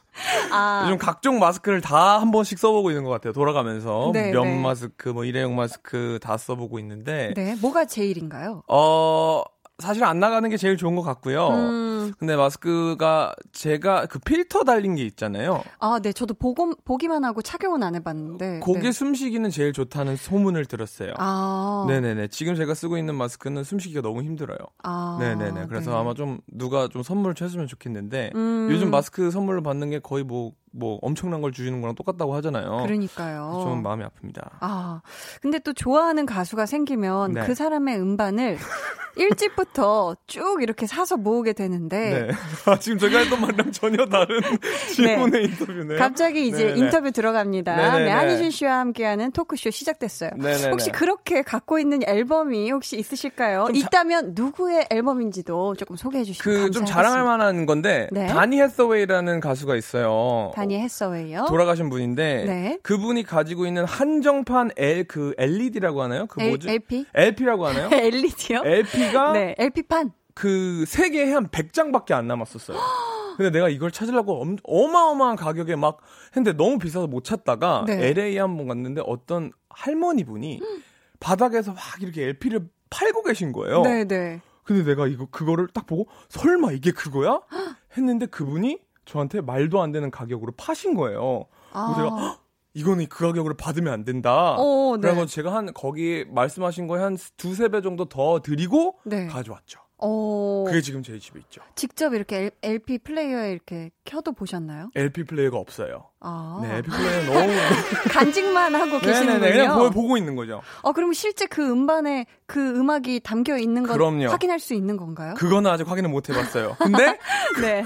[0.52, 3.34] 아, 요즘 각종 마스크를 다 한 번씩 써보고 있는 것 같아요.
[3.34, 4.62] 돌아가면서 네, 면 네.
[4.62, 8.64] 마스크, 뭐 일회용 마스크 다 써보고 있는데 네, 뭐가 제일인가요?
[8.68, 9.44] 어
[9.80, 11.48] 사실 안 나가는 게 제일 좋은 것 같고요.
[11.50, 15.64] 음, 근데 마스크가 제가 그 필터 달린 게 있잖아요.
[15.80, 18.60] 아, 네, 저도 보고, 보기만 하고 착용은 안 해봤는데.
[18.60, 18.92] 고개 네.
[18.92, 21.14] 숨쉬기는 제일 좋다는 소문을 들었어요.
[21.18, 22.28] 아, 네네네.
[22.28, 24.58] 지금 제가 쓰고 있는 마스크는 숨쉬기가 너무 힘들어요.
[24.84, 25.66] 아, 네네네.
[25.68, 25.98] 그래서 네.
[25.98, 30.52] 아마 좀 누가 좀 선물을 해주면 좋겠는데 음, 요즘 마스크 선물로 받는 게 거의 뭐,
[30.76, 32.84] 뭐 엄청난 걸 주시는 거랑 똑같다고 하잖아요.
[32.86, 33.62] 그러니까요.
[33.64, 34.50] 좀 마음이 아픕니다.
[34.60, 35.02] 아,
[35.42, 37.46] 근데 또 좋아하는 가수가 생기면 네.
[37.46, 38.58] 그 사람의 음반을
[39.16, 42.34] 일찍부터 쭉 이렇게 사서 모으게 되는데 네.
[42.66, 44.40] 아, 지금 제가 했던 말이랑 전혀 다른
[44.96, 46.00] 질문의 인터뷰네요.
[46.00, 46.80] 갑자기 이제 네네네.
[46.80, 47.76] 인터뷰 들어갑니다.
[47.76, 48.06] 네네네.
[48.06, 50.32] 네, 한희준 씨와 함께하는 토크쇼 시작됐어요.
[50.38, 50.70] 네네네.
[50.72, 53.66] 혹시 그렇게 갖고 있는 앨범이 혹시 있으실까요?
[53.68, 56.94] 좀 자- 있다면 누구의 앨범인지도 조금 소개해 주시면 그좀 감사하겠습니다.
[56.94, 58.26] 자랑할 만한 건데 네.
[58.28, 60.52] 다니 해서웨이라는 가수가 있어요.
[60.64, 61.46] 다니 해서웨이요.
[61.48, 62.80] 돌아가신 분인데 네.
[62.84, 66.26] 그분이 가지고 있는 한정판 L 그 LED라고 하나요?
[66.28, 66.70] 그 L- 뭐지?
[66.70, 67.06] LP?
[67.14, 67.90] LP라고 하나요?
[67.94, 68.62] LED요?
[68.66, 70.12] LP가 네, LP판.
[70.34, 72.78] 그 세계에 한 100장밖에 안 남았었어요.
[73.38, 75.98] 근데 내가 이걸 찾으려고 엄, 어마어마한 가격에 막
[76.36, 78.08] 했는데 너무 비싸서 못 찾다가 네.
[78.10, 80.60] LA 한 번 갔는데 어떤 할머니 분이
[81.20, 83.82] 바닥에서 막 이렇게 LP를 팔고 계신 거예요.
[83.82, 84.40] 네, 네.
[84.64, 87.42] 근데 내가 이거 그거를 딱 보고 설마 이게 그거야?
[87.98, 91.46] 했는데 그분이 저한테 말도 안 되는 가격으로 파신 거예요.
[91.72, 92.22] 그래서 제가 아.
[92.22, 92.40] 헉,
[92.74, 94.56] 이거는 그 가격으로 받으면 안 된다.
[94.58, 95.10] 어, 네.
[95.10, 99.28] 그래서 제가 한 거기 말씀하신 거에 한 두세 배 정도 더 드리고 네.
[99.28, 99.80] 가져왔죠.
[100.06, 101.62] 어, 그게 지금 제 집에 있죠.
[101.76, 104.90] 직접 이렇게 LP 플레이어에 이렇게 켜도 보셨나요?
[104.96, 106.10] LP 플레이어가 없어요.
[106.20, 106.60] 아.
[106.62, 107.54] 네, LP 플레이어 너무
[108.12, 109.40] 간직만 하고 계시는군요.
[109.40, 110.62] 네네네 그냥 보, 보고 있는 거죠.
[110.82, 114.28] 어, 그럼 실제 그 음반에 그 음악이 담겨 있는 걸 그럼요.
[114.28, 115.36] 확인할 수 있는 건가요?
[115.36, 116.76] 그거는 아직 확인을 못 해봤어요.
[116.80, 117.18] 근데
[117.62, 117.86] 네.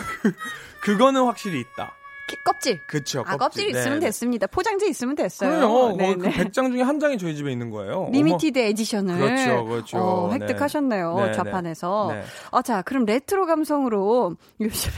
[0.82, 1.94] 그거는 확실히 있다.
[2.28, 2.82] 키- 껍질.
[2.88, 3.24] 그쵸.
[3.26, 4.00] 아, 껍질 있으면 네네.
[4.08, 4.48] 됐습니다.
[4.48, 5.50] 포장지 있으면 됐어요.
[5.50, 5.96] 그럼요.
[5.98, 6.32] 네, 그 네.
[6.32, 8.10] 100장 중에 한 장이 저희 집에 있는 거예요.
[8.12, 9.98] limited edition을 그렇죠, 그렇죠.
[9.98, 10.40] 어, 네.
[10.42, 11.16] 획득하셨네요.
[11.16, 11.32] 네, 네.
[11.34, 12.10] 자판에서.
[12.12, 12.24] 네.
[12.52, 14.94] 어, 자, 그럼 레트로 감성으로 요즘에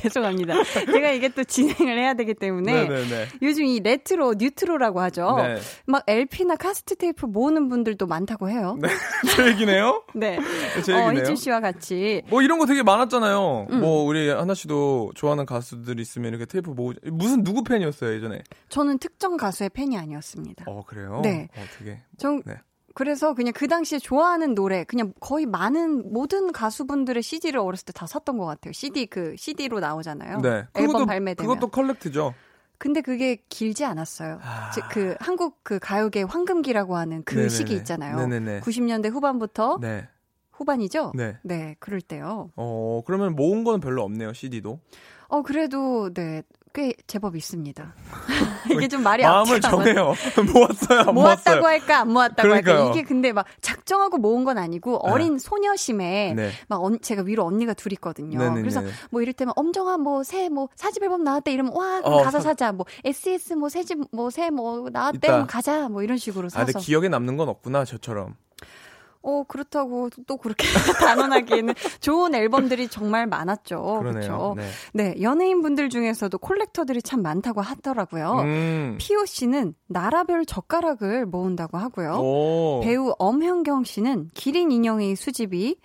[0.02, 0.54] 죄송합니다.
[0.64, 3.28] 제가 이게 또 진행을 해야 되기 때문에 네네네.
[3.42, 5.36] 요즘 이 레트로 뉴트로라고 하죠.
[5.36, 5.58] 네.
[5.86, 8.76] 막 LP나 카세트 테이프 모으는 분들도 많다고 해요.
[8.80, 8.88] 네.
[9.36, 10.02] 제 얘기네요.
[10.14, 10.38] 네.
[10.84, 11.20] 제 어, 얘기네요.
[11.20, 13.66] 희준 씨와 같이 뭐 이런 거 되게 많았잖아요.
[13.70, 13.80] 음.
[13.80, 18.42] 뭐 우리 하나 씨도 좋아하는 가수들 있으면 이렇게 테이프 모으 무슨 누구 팬이었어요 예전에?
[18.68, 20.64] 저는 특정 가수의 팬이 아니었습니다.
[20.66, 21.20] 어 그래요?
[21.22, 21.48] 네.
[21.56, 22.54] 어 되게 전 네.
[23.00, 28.06] 그래서 그냥 그 당시에 좋아하는 노래 그냥 거의 많은 모든 가수분들의 CD를 어렸을 때 다
[28.06, 28.72] 샀던 것 같아요.
[28.74, 30.40] CD 그 CD로 나오잖아요.
[30.42, 30.66] 네.
[30.74, 31.48] 앨범 그것도 발매되면.
[31.54, 32.34] 그것도 컬렉트죠.
[32.76, 34.38] 근데 그게 길지 않았어요.
[34.42, 34.70] 아.
[34.74, 37.48] 즉, 그 한국 그 가요계 황금기라고 하는 그 네네네.
[37.48, 38.16] 시기 있잖아요.
[38.26, 38.60] 네네네.
[38.60, 40.06] 90년대 후반부터 네.
[40.52, 41.12] 후반이죠?
[41.14, 41.38] 네.
[41.42, 42.50] 네, 그럴 때요.
[42.54, 44.78] 어 그러면 모은 거는 별로 없네요 CD도.
[45.28, 46.42] 어, 그래도, 네.
[46.72, 47.94] 꽤 제법 있습니다.
[48.70, 50.14] 이게 좀 말이 마음을 정해요.
[50.52, 51.62] 모았어요, 안 모았다고 모았어요?
[51.64, 52.90] 할까 안 모았다고 할까 그러니까요.
[52.92, 56.50] 이게 근데 막 작정하고 모은 건 아니고 어린 소녀심에 네.
[56.68, 58.38] 막 언, 제가 위로 언니가 둘 있거든요.
[58.38, 58.60] 네네네.
[58.60, 62.72] 그래서 뭐 이럴 때면 엄정아 뭐새뭐 사집 앨범 나왔대 이러면 와 어, 가서 사- 사자
[62.72, 65.26] 뭐 SS 뭐 새집 뭐 새뭐 나왔대.
[65.26, 68.34] 그럼 가자 뭐 이런 식으로 아, 근데 사서 기억에 남는 건 없구나, 저처럼.
[69.22, 70.66] 어 그렇다고 또 그렇게
[70.98, 74.00] 단언하기에는 좋은 앨범들이 정말 많았죠.
[74.02, 74.54] 그렇죠.
[74.56, 74.68] 네.
[74.94, 78.40] 네 연예인 분들 중에서도 콜렉터들이 참 많다고 하더라고요.
[78.40, 78.96] 음.
[78.98, 82.12] 피오 씨는 나라별 젓가락을 모은다고 하고요.
[82.14, 82.80] 오.
[82.82, 85.76] 배우 엄현경 씨는 기린 인형의 수집이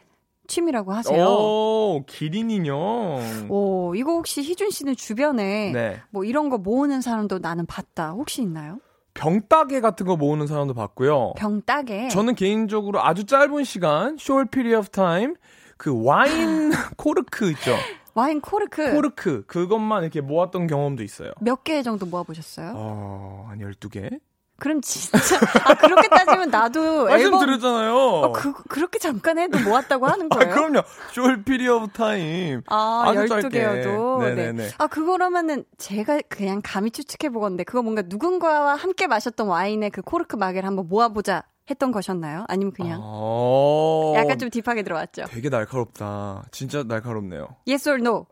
[0.48, 1.26] 취미라고 하세요.
[1.26, 3.20] 오, 기린 인형.
[3.50, 6.02] 오, 이거 혹시 희준 씨는 주변에 네.
[6.12, 8.12] 뭐 이런 거 모으는 사람도 나는 봤다.
[8.12, 8.80] 혹시 있나요?
[9.16, 11.34] 병따개 같은 거 모으는 사람도 봤고요.
[11.38, 12.10] 병따개.
[12.10, 15.34] 저는 개인적으로 아주 짧은 시간, short period of time,
[15.78, 17.76] 그 와인 코르크 있죠.
[18.14, 21.32] 와인 코르크 코르크 그것만 이렇게 모았던 경험도 있어요.
[21.42, 22.74] 몇 개 정도 모아보셨어요?
[22.76, 24.20] 어, 한 12개?
[24.58, 27.96] 그럼 진짜 아 그렇게 따지면 나도 앨범 말씀드렸잖아요.
[27.96, 30.54] 어, 그, 그렇게 잠깐 해도 모았다고 하는 아, 거예요?
[30.54, 30.84] 그럼요.
[31.12, 32.62] short period of time.
[32.68, 33.52] 아, 아주 12개여도.
[33.52, 33.56] 짧게.
[33.60, 34.36] 네.
[34.36, 34.70] 네네 네.
[34.78, 40.38] 아, 그거라면은 제가 그냥 감히 추측해 보건데 그거 뭔가 누군가와 함께 마셨던 와인의 그 코르크
[40.38, 42.46] 마개를 한번 모아 보자 했던 것이었나요?
[42.48, 45.24] 아니면 그냥 어, 약간 좀 딥하게 들어왔죠?
[45.30, 46.46] 되게 날카롭다.
[46.52, 47.56] 진짜 날카롭네요.
[47.68, 48.28] Yes or no?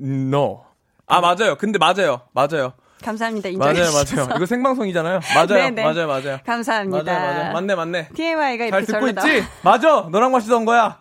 [0.00, 0.64] No.
[1.06, 1.56] 아, 맞아요.
[1.56, 2.20] 근데 맞아요.
[2.32, 2.74] 맞아요.
[3.04, 3.50] 감사합니다.
[3.56, 3.90] 맞아요.
[3.92, 4.28] 맞아요.
[4.36, 5.20] 이거 생방송이잖아요.
[5.34, 5.72] 맞아요.
[5.74, 6.38] 맞아요, 맞아요.
[6.44, 7.02] 감사합니다.
[7.12, 7.52] 맞아요, 맞아요.
[7.52, 8.08] 맞네, 맞네.
[8.14, 9.46] TMI가 잘 이렇게 듣고 절로 있지?
[9.62, 10.08] 맞아!
[10.10, 10.98] 너랑 마시던 거야.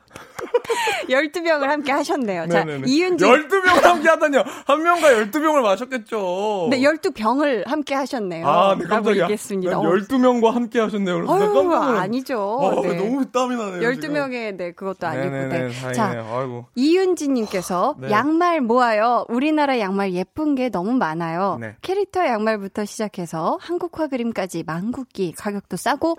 [1.09, 2.47] 12병을 함께 하셨네요.
[2.47, 2.83] 자, 네네네.
[2.87, 3.27] 이윤진.
[3.27, 4.43] 12병을 함께 하다니요.
[4.65, 6.67] 한 명과 12병을 마셨겠죠.
[6.71, 8.47] 네, 12병을 함께 하셨네요.
[8.47, 9.23] 아, 네, 깜짝이야.
[9.23, 9.71] 얘기했습니다.
[9.71, 11.19] 난 어, 12명과 함께 하셨네요.
[11.19, 12.39] 놀랐 아니죠.
[12.39, 12.95] 어, 네.
[12.97, 13.89] 너무 땀이 나네요.
[13.89, 15.29] 12명의, 네, 그것도 아니고.
[15.29, 15.93] 네네네, 네.
[15.93, 16.65] 자, 아이고.
[16.75, 18.11] 이윤지님께서 네.
[18.11, 19.25] 양말 모아요.
[19.29, 21.57] 우리나라 양말 예쁜 게 너무 많아요.
[21.59, 21.75] 네.
[21.81, 26.17] 캐릭터 양말부터 시작해서 한국화 그림까지 망국기 가격도 싸고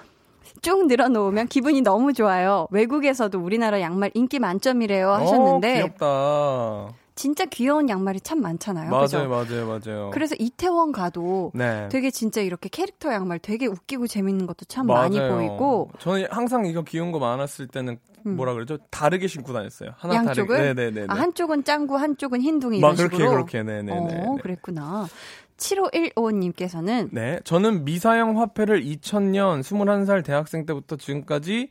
[0.62, 2.66] 쭉 늘어놓으면 기분이 너무 좋아요.
[2.70, 6.88] 외국에서도 우리나라 양말 인기 만점이래요 하셨는데 어, 귀엽다.
[7.14, 8.90] 진짜 귀여운 양말이 참 많잖아요.
[8.90, 9.28] 맞아요, 그죠?
[9.28, 10.11] 맞아요, 맞아요.
[10.12, 11.88] 그래서 이태원 가도 네.
[11.90, 15.34] 되게 진짜 이렇게 캐릭터 양말 되게 웃기고 재밌는 것도 참 많이 맞아요.
[15.34, 18.37] 보이고 저는 항상 이거 귀여운 거 많았을 때는 음.
[18.37, 18.78] 뭐라 그러죠?
[18.90, 19.90] 다르게 신고 다녔어요.
[19.96, 20.74] 하나 양쪽을 다르게.
[20.74, 21.06] 네네네.
[21.08, 24.24] 아, 한쪽은 짱구 한쪽은 흰둥이 막 이런 그렇게 식으로 그렇게 네네네.
[24.26, 25.08] 어, 그랬구나.
[25.59, 31.71] 7515님께서는 네, 저는 미사용 화폐를 2000년 21살 대학생 때부터 지금까지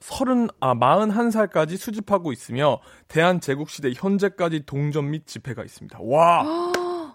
[0.00, 5.98] 30, 아, 41살까지 수집하고 있으며, 대한제국시대 현재까지 동전 및 지폐가 있습니다.
[6.02, 6.72] 와!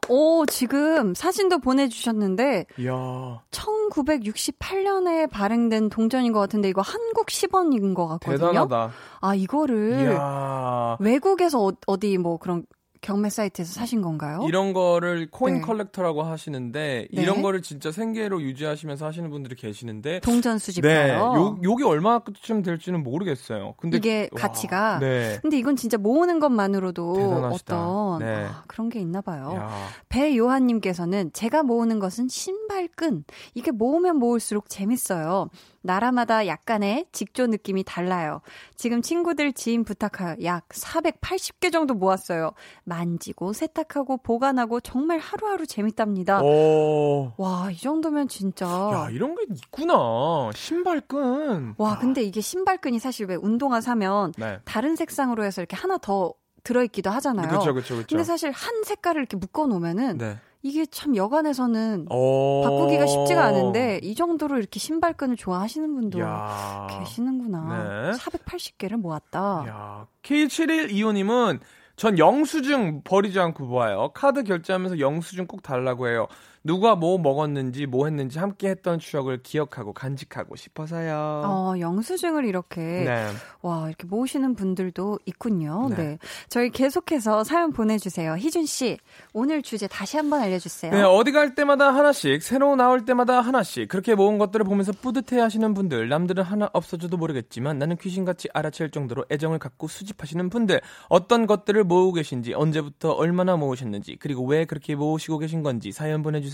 [0.08, 8.48] 오, 지금 사진도 보내주셨는데, 이야, 1968년에 발행된 동전인 것 같은데, 이거 한국 10원인 것 같거든요.
[8.48, 8.92] 대단하다.
[9.22, 10.98] 아, 이거를 이야.
[11.00, 12.66] 외국에서 어, 어디 뭐 그런
[13.02, 14.46] 경매 사이트에서 사신 건가요?
[14.48, 15.62] 이런 거를 코인 네.
[15.62, 17.22] 컬렉터라고 하시는데, 네.
[17.22, 21.34] 이런 거를 진짜 생계로 유지하시면서 하시는 분들이 계시는데, 동전 네, 수집가요.
[21.36, 23.76] 요, 요게 얼마쯤 될지는 모르겠어요.
[23.78, 25.40] 근데 이게 와, 가치가 네.
[25.42, 27.90] 근데 이건 진짜 모으는 것만으로도 대단하시다.
[27.90, 28.46] 어떤 네.
[28.46, 29.54] 아, 그런 게 있나 봐요.
[29.56, 29.70] 야.
[30.10, 33.24] 배요한님께서는 제가 모으는 것은 신발끈.
[33.54, 35.50] 이게 모으면 모을수록 재밌어요.
[35.82, 38.42] 나라마다 약간의 직조 느낌이 달라요.
[38.76, 42.52] 지금 친구들 지인 부탁하여 약 480개 정도 모았어요.
[42.84, 46.42] 만지고 세탁하고 보관하고 정말 하루하루 재밌답니다.
[46.42, 47.32] 오.
[47.38, 48.66] 와, 이 정도면 진짜.
[48.66, 50.52] 야, 이런 게 있구나.
[50.54, 51.76] 신발끈.
[51.78, 54.60] 와, 근데 이게 신발끈이 사실 왜 운동화 사면 네.
[54.66, 57.48] 다른 색상으로 해서 이렇게 하나 더 들어있기도 하잖아요.
[57.48, 58.08] 그렇죠, 그렇죠, 그렇죠.
[58.10, 60.38] 근데 사실 한 색깔을 이렇게 묶어 놓으면은 네.
[60.62, 62.62] 이게 참 여간에서는 오.
[62.64, 66.88] 바꾸기가 쉽지가 않은데 이 정도로 이렇게 신발끈을 좋아하시는 분도 야.
[67.00, 68.12] 계시는구나.
[68.12, 68.18] 네.
[68.18, 69.66] 480개를 모았다.
[69.68, 70.08] 야.
[70.24, 71.60] K7125님은
[71.96, 74.12] 전 영수증 버리지 않고 모아요.
[74.14, 76.28] 카드 결제하면서 영수증 꼭 달라고 해요.
[76.64, 81.44] 누가 뭐 먹었는지 뭐 했는지 함께 했던 추억을 기억하고 간직하고 싶어서요.
[81.46, 83.28] 어, 영수증을 이렇게 네.
[83.62, 85.88] 와 이렇게 모으시는 분들도 있군요.
[85.90, 85.96] 네.
[85.96, 86.18] 네.
[86.50, 88.36] 저희 계속해서 사연 보내주세요.
[88.38, 88.98] 희준 씨
[89.34, 90.92] 오늘 주제 다시 한번 알려주세요.
[90.92, 95.74] 네, 어디 갈 때마다 하나씩, 새로 나올 때마다 하나씩, 그렇게 모은 것들을 보면서 뿌듯해 하시는
[95.74, 101.84] 분들, 남들은 하나 없어져도 모르겠지만 나는 귀신같이 알아챌 정도로 애정을 갖고 수집하시는 분들, 어떤 것들을
[101.84, 106.49] 모으고 계신지, 언제부터 얼마나 모으셨는지, 그리고 왜 그렇게 모으시고 계신 건지 사연 보내주세요.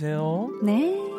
[0.63, 1.15] 네.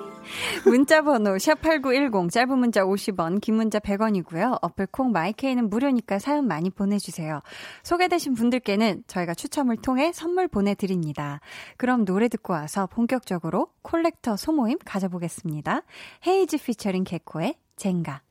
[0.64, 4.58] 문자 번호 샵8910 짧은 문자 50원 긴 문자 100원이고요.
[4.60, 7.40] 어플 콩 마이케이는 무료니까 사연 많이 보내주세요.
[7.82, 11.40] 소개되신 분들께는 저희가 추첨을 통해 선물 보내드립니다.
[11.76, 15.82] 그럼 노래 듣고 와서 본격적으로 콜렉터 소모임 가져보겠습니다.
[16.26, 18.22] 헤이즈 피처링 개코의 젠가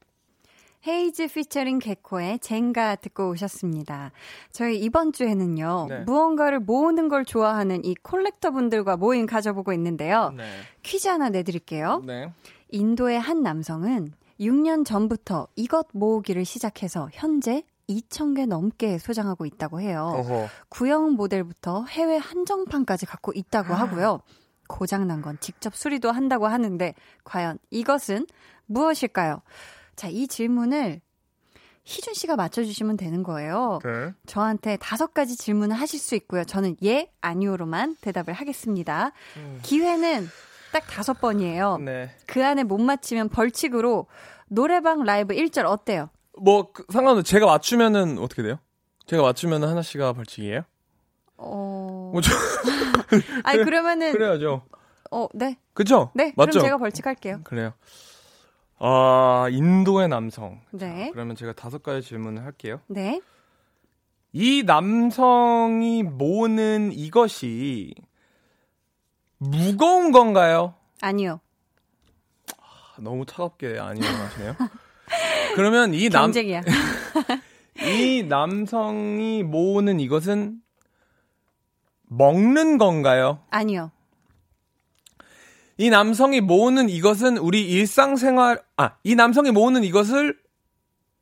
[0.88, 4.12] 헤이즈 피처링 개코의 젠가 듣고 오셨습니다.
[4.52, 6.00] 저희 이번 주에는요, 네.
[6.02, 10.32] 무언가를 모으는 걸 좋아하는 이 콜렉터 분들과 모임 가져보고 있는데요.
[10.38, 10.44] 네.
[10.84, 12.04] 퀴즈 하나 내드릴게요.
[12.06, 12.32] 네.
[12.70, 20.14] 인도의 한 남성은 6년 전부터 이것 모으기를 시작해서 현재 2,000개 넘게 소장하고 있다고 해요.
[20.18, 20.48] 어허.
[20.70, 24.22] 구형 모델부터 해외 한정판까지 갖고 있다고 하고요.
[24.68, 26.94] 고장난 건 직접 수리도 한다고 하는데
[27.24, 28.26] 과연 이것은
[28.66, 29.42] 무엇일까요?
[29.96, 31.02] 자, 이 질문을
[31.84, 33.80] 희준 씨가 맞춰주시면 되는 거예요.
[33.84, 34.14] 네.
[34.26, 36.44] 저한테 다섯 가지 질문을 하실 수 있고요.
[36.44, 39.12] 저는 예, 아니오로만 대답을 하겠습니다.
[39.62, 40.28] 기회는
[40.74, 41.78] 딱 다섯 번이에요.
[41.78, 42.10] 네.
[42.26, 44.08] 그 안에 못 맞히면 벌칙으로
[44.48, 46.10] 노래방 라이브 1절 어때요?
[46.38, 48.58] 뭐 그, 상관없 제가 맞추면은 어떻게 돼요?
[49.06, 50.62] 제가 맞추면은 하나 씨가 벌칙이에요?
[51.38, 52.10] 어.
[52.12, 52.32] 뭐 저,
[53.44, 54.12] 아니, 그러면은.
[54.12, 54.64] 그래야죠.
[55.12, 55.58] 어, 네.
[55.74, 56.12] 그쵸?
[56.16, 56.34] 네.
[56.36, 56.52] 맞죠?
[56.52, 57.42] 그럼 제가 벌칙할게요.
[57.44, 57.74] 그래요.
[58.78, 60.62] 아, 인도의 남성.
[60.72, 61.10] 네.
[61.14, 62.82] 그러면 제가 다섯 가지 질문을 할게요.
[62.88, 63.22] 네.
[64.34, 67.94] 이 남성이 모으는 이것이
[69.38, 70.76] 무거운 건가요?
[71.02, 71.40] 아니요.
[72.60, 74.56] 아, 너무 차갑게 아니요 하시네요.
[75.56, 76.62] 그러면 이 남, 경쟁이야.
[77.80, 80.62] 이 남성이 모으는 이것은
[82.08, 83.40] 먹는 건가요?
[83.50, 83.92] 아니요.
[85.78, 90.38] 이 남성이 모으는 이것은 우리 일상생활, 아, 이 남성이 모으는 이것을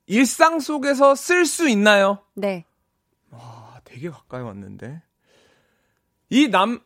[0.06, 2.20] 일상 속에서 쓸 수 있나요?
[2.36, 2.66] 네.
[3.32, 5.02] 아, 되게 가까이 왔는데.
[6.30, 6.80] 이 남,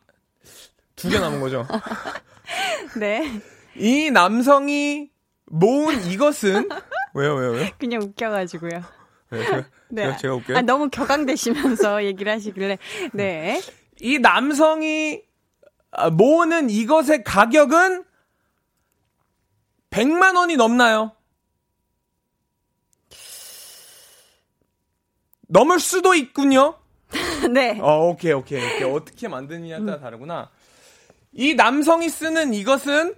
[0.96, 1.66] 두 개 남은 거죠?
[2.98, 3.40] 네.
[3.76, 5.10] 이 남성이
[5.46, 6.68] 모은 이것은,
[7.14, 7.68] 왜요, 왜요, 왜요?
[7.78, 8.82] 그냥 웃겨가지고요.
[9.30, 10.16] 왜, 제가, 네.
[10.16, 10.56] 제가, 웃겨요?
[10.58, 12.78] 아, 너무 격앙되시면서 얘기를 하시길래.
[13.12, 13.60] 네.
[14.00, 15.27] 이 남성이 아,
[16.12, 18.04] 모으는 이것의 가격은
[19.90, 21.12] 100만 원이 넘나요?
[25.48, 26.74] 넘을 수도 있군요.
[27.52, 27.78] 네.
[27.80, 28.82] 어, 오케이, 오케이, 오케이.
[28.84, 30.50] 어떻게 만드느냐에 따라 다르구나.
[31.32, 33.14] 이 남성이 쓰는 이것은,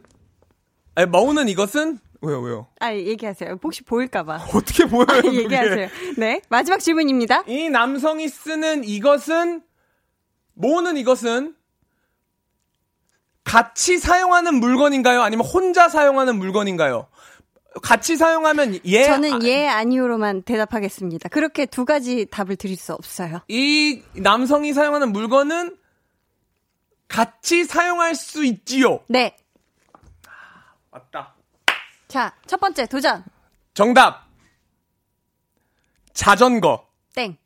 [0.95, 2.69] 아니, 모으는 이것은, 왜요, 왜요?
[2.79, 3.59] 아, 얘기하세요.
[3.63, 4.47] 혹시 보일까봐.
[4.55, 5.07] 어떻게 보여요?
[5.23, 5.39] 그게?
[5.45, 5.89] 얘기하세요.
[6.19, 6.41] 네.
[6.49, 7.45] 마지막 질문입니다.
[7.49, 9.63] 이 남성이 쓰는 이것은
[10.55, 11.57] 모으는 이것은
[13.51, 15.23] 같이 사용하는 물건인가요?
[15.23, 17.09] 아니면 혼자 사용하는 물건인가요?
[17.83, 21.29] 같이 사용하면 예 저는 아, 예, 아니오로만 대답하겠습니다.
[21.31, 23.41] 그렇게 두 가지 답을 드릴 수 없어요.
[23.49, 25.77] 이 남성이 사용하는 물건은
[27.09, 29.01] 같이 사용할 수 있지요.
[29.09, 29.37] 네.
[30.93, 31.35] 맞다.
[32.07, 33.25] 자, 첫 번째 도전.
[33.75, 34.29] 정답.
[36.13, 36.87] 자전거.
[37.17, 37.37] 땡.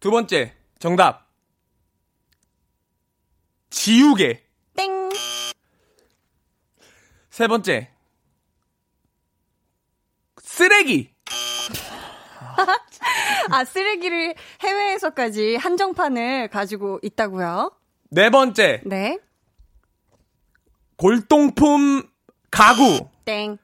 [0.00, 0.54] 두 번째.
[0.78, 1.25] 정답.
[3.70, 4.42] 지우개.
[4.74, 5.08] 땡.
[7.30, 7.90] 세 번째.
[10.40, 11.14] 쓰레기.
[13.50, 17.72] 아, 쓰레기를 해외에서까지 한정판을 가지고 있다고요?
[18.10, 18.80] 네 번째.
[18.84, 19.18] 네.
[20.96, 22.02] 골동품
[22.50, 23.08] 가구.
[23.24, 23.58] 땡.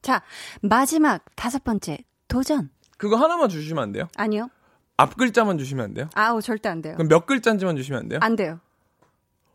[0.00, 0.22] 자,
[0.62, 1.98] 마지막 다섯 번째.
[2.28, 2.70] 도전.
[2.96, 4.08] 그거 하나만 주시면 안 돼요?
[4.16, 4.48] 아니요.
[4.96, 6.08] 앞 글자만 주시면 안 돼요?
[6.14, 6.94] 아우, 절대 안 돼요.
[6.94, 8.20] 그럼 몇 글자인지만 주시면 안 돼요?
[8.22, 8.60] 안 돼요.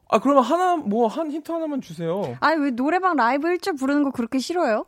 [0.09, 2.35] 아, 그러면 하나, 뭐, 한 힌트 하나만 주세요.
[2.39, 4.85] 아니, 왜 노래방 라이브 일절 부르는 거 그렇게 싫어요?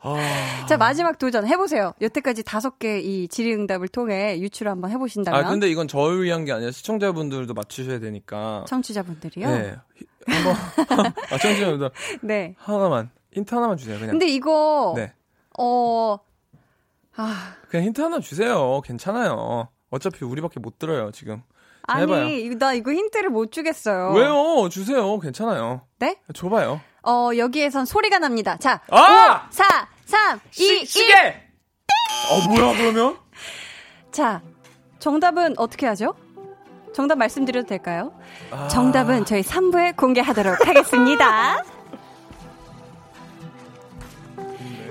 [0.00, 0.16] 아.
[0.68, 1.92] 자, 마지막 도전 해보세요.
[2.00, 5.44] 여태까지 다섯 개 이 질의응답을 통해 유출을 한번 해보신다면.
[5.44, 8.64] 아, 근데 이건 저를 위한 게 아니라 시청자분들도 맞추셔야 되니까.
[8.68, 9.48] 청취자분들이요?
[9.48, 9.76] 네.
[9.96, 10.54] 히- 한번,
[11.30, 11.90] 아, 시청자분들
[12.22, 12.54] 네.
[12.58, 14.10] 하나만, 힌트 하나만 주세요, 그냥.
[14.12, 15.12] 근데 이거, 네.
[15.58, 16.18] 어,
[17.16, 18.80] 아, 그냥 힌트 하나 주세요.
[18.84, 19.68] 괜찮아요.
[19.90, 21.42] 어차피 우리밖에 못 들어요, 지금.
[21.92, 22.26] 자, 아니, 해봐요.
[22.28, 24.12] 이거- 나 이거 힌트를 못 주겠어요.
[24.14, 24.68] 왜요?
[24.70, 25.18] 주세요.
[25.18, 25.82] 괜찮아요.
[25.98, 26.16] 네?
[26.34, 26.80] 줘봐요.
[27.04, 28.56] 어, 여기에선 소리가 납니다.
[28.58, 29.48] 자, 아!
[29.48, 30.86] 5, 4, 3, 2, 시, 1.
[30.86, 31.14] 시계!
[32.30, 33.16] 어, 뭐야, 그러면?
[34.12, 34.40] 자,
[34.98, 36.14] 정답은 어떻게 하죠?
[36.94, 38.12] 정답 말씀드려도 될까요?
[38.50, 38.68] 아.
[38.68, 41.64] 정답은 저희 3부에 공개하도록 하겠습니다.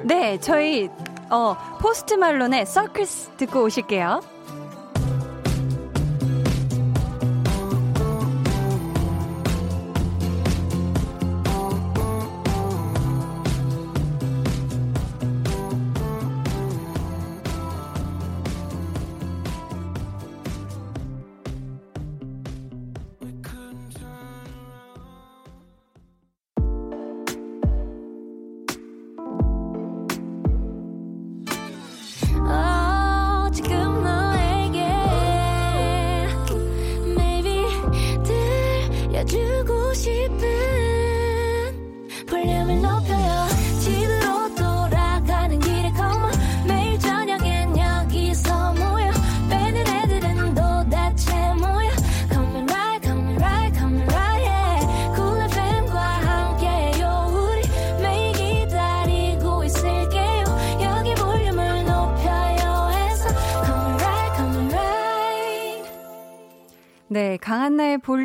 [0.04, 0.90] 네, 저희
[1.30, 4.22] 어, 포스트 말론의 서클스 듣고 오실게요.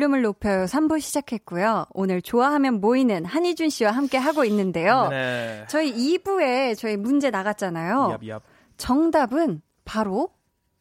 [0.07, 1.85] 볼륨을 높여요 3부 시작했고요.
[1.91, 5.07] 오늘 좋아하면 모이는 한희준 씨와 함께 하고 있는데요.
[5.09, 5.65] 네.
[5.69, 8.17] 저희 2부에 저희 문제 나갔잖아요.
[8.19, 8.41] 얍, 얍.
[8.77, 10.29] 정답은 바로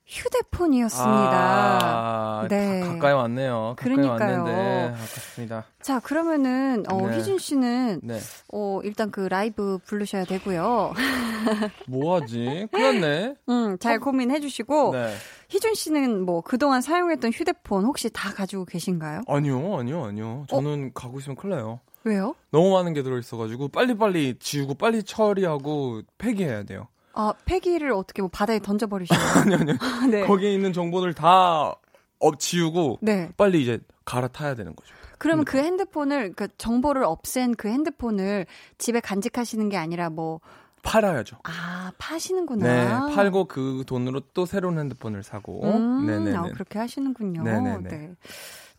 [0.07, 1.11] 휴대폰이었습니다.
[1.33, 2.81] 아, 네.
[2.81, 3.75] 가, 가까이 왔네요.
[3.77, 4.39] 가까이 그러니까요.
[4.45, 5.65] 왔는데 아깝습니다.
[5.83, 7.19] 자, 그러면은 어, 네.
[7.19, 8.19] 희준 씨는 네.
[8.53, 10.93] 어, 일단 그 라이브 부르셔야 되고요.
[11.89, 12.69] 뭐 하지?
[12.73, 13.35] 큰일 났네.
[13.49, 15.13] 음, 잘 고민해 주시고 네.
[15.49, 19.23] 희준 씨는 뭐 그동안 사용했던 휴대폰 혹시 다 가지고 계신가요?
[19.27, 20.47] 아니요, 아니요, 아니요.
[20.49, 21.81] 저는 가고 있으면 큰일 나요.
[22.05, 22.37] 왜요?
[22.53, 26.87] 너무 많은 게 들어 있어 가지고 빨리빨리 지우고 빨리 처리하고 폐기해야 돼요.
[27.17, 29.21] 아, 폐기를 어떻게 뭐 바다에 던져버리시나요?
[29.43, 29.77] 아니요, 아니요.
[30.11, 30.27] 네.
[30.27, 31.75] 거기에 있는 정보들 다
[32.19, 33.31] 어, 지우고 네.
[33.37, 34.95] 빨리 이제 갈아타야 되는 거죠.
[35.19, 38.47] 그러면 그 핸드폰을 그 정보를 없앤 그 핸드폰을
[38.77, 40.41] 집에 간직하시는 게 아니라 뭐
[40.83, 41.39] 팔아야죠.
[41.45, 43.07] 아, 파시는구나.
[43.09, 45.65] 네, 팔고 그 돈으로 또 새로운 핸드폰을 사고.
[45.65, 46.37] 음, 네네네.
[46.37, 47.43] 아, 그렇게 하시는군요.
[47.43, 47.89] 네네네.
[47.89, 48.15] 네.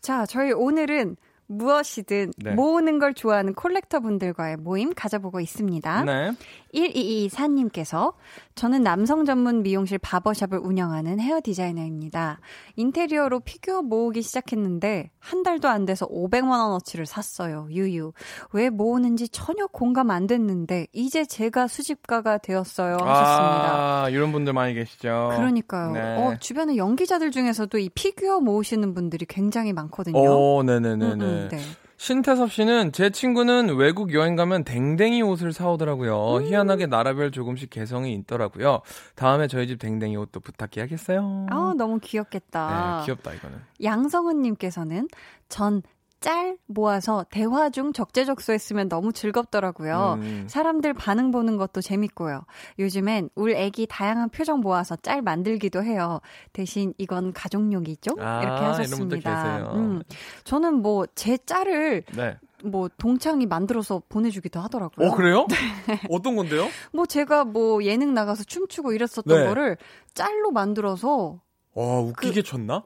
[0.00, 1.16] 자, 저희 오늘은
[1.48, 2.52] 무엇이든 네.
[2.52, 6.04] 모으는 걸 좋아하는 콜렉터 분들과의 모임 가져보고 있습니다.
[6.04, 6.32] 네.
[6.74, 8.12] 1224님께서
[8.58, 12.40] 저는 남성 전문 미용실 바버샵을 운영하는 헤어 디자이너입니다.
[12.74, 17.68] 인테리어로 피규어 모으기 시작했는데 한 달도 안 돼서 500만 원어치를 샀어요.
[17.70, 18.12] 유유.
[18.52, 22.94] 왜 모으는지 전혀 공감 안 됐는데 이제 제가 수집가가 되었어요.
[22.94, 24.02] 하셨습니다.
[24.02, 25.34] 아, 이런 분들 많이 계시죠.
[25.36, 25.92] 그러니까요.
[25.92, 26.00] 네.
[26.16, 30.18] 어, 주변에 연기자들 중에서도 이 피규어 모으시는 분들이 굉장히 많거든요.
[30.18, 31.14] 오, 네네네네.
[31.14, 31.58] 음, 음, 네.
[31.98, 36.36] 신태섭 씨는 제 친구는 외국 여행 가면 댕댕이 옷을 사오더라고요.
[36.36, 36.42] 음.
[36.44, 38.82] 희한하게 나라별 조금씩 개성이 있더라고요.
[39.16, 41.46] 다음에 저희 집 댕댕이 옷도 부탁해야겠어요.
[41.50, 43.00] 아, 너무 귀엽겠다.
[43.00, 43.58] 네, 귀엽다 이거는.
[43.82, 45.08] 양성은님께서는
[45.48, 45.82] 전
[46.20, 50.18] 짤 모아서 대화 중 적재적소했으면 너무 즐겁더라고요.
[50.20, 50.46] 음.
[50.48, 52.44] 사람들 반응 보는 것도 재밌고요.
[52.78, 56.20] 요즘엔 울 애기 다양한 표정 모아서 짤 만들기도 해요.
[56.52, 58.16] 대신 이건 가족용이죠?
[58.18, 59.72] 아, 이렇게 하셨습니다.
[59.74, 60.02] 음,
[60.44, 62.36] 저는 뭐 제 짤을 네.
[62.64, 65.08] 뭐 동창이 만들어서 보내주기도 하더라고요.
[65.08, 65.46] 어 그래요?
[66.10, 66.66] 어떤 건데요?
[66.92, 69.46] 뭐 제가 뭐 예능 나가서 춤추고 이랬었던 네.
[69.46, 69.76] 거를
[70.14, 71.40] 짤로 만들어서
[71.74, 72.84] 와그 웃기게 쳤나?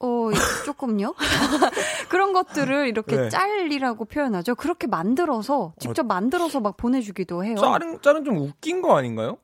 [0.00, 0.30] 어,
[0.64, 1.14] 조금요?
[2.08, 3.28] 그런 것들을 이렇게 네.
[3.28, 4.54] 짤이라고 표현하죠.
[4.54, 7.56] 그렇게 만들어서, 직접 만들어서 막 보내주기도 해요.
[7.56, 9.38] 짤은 짤은 좀 웃긴 거 아닌가요?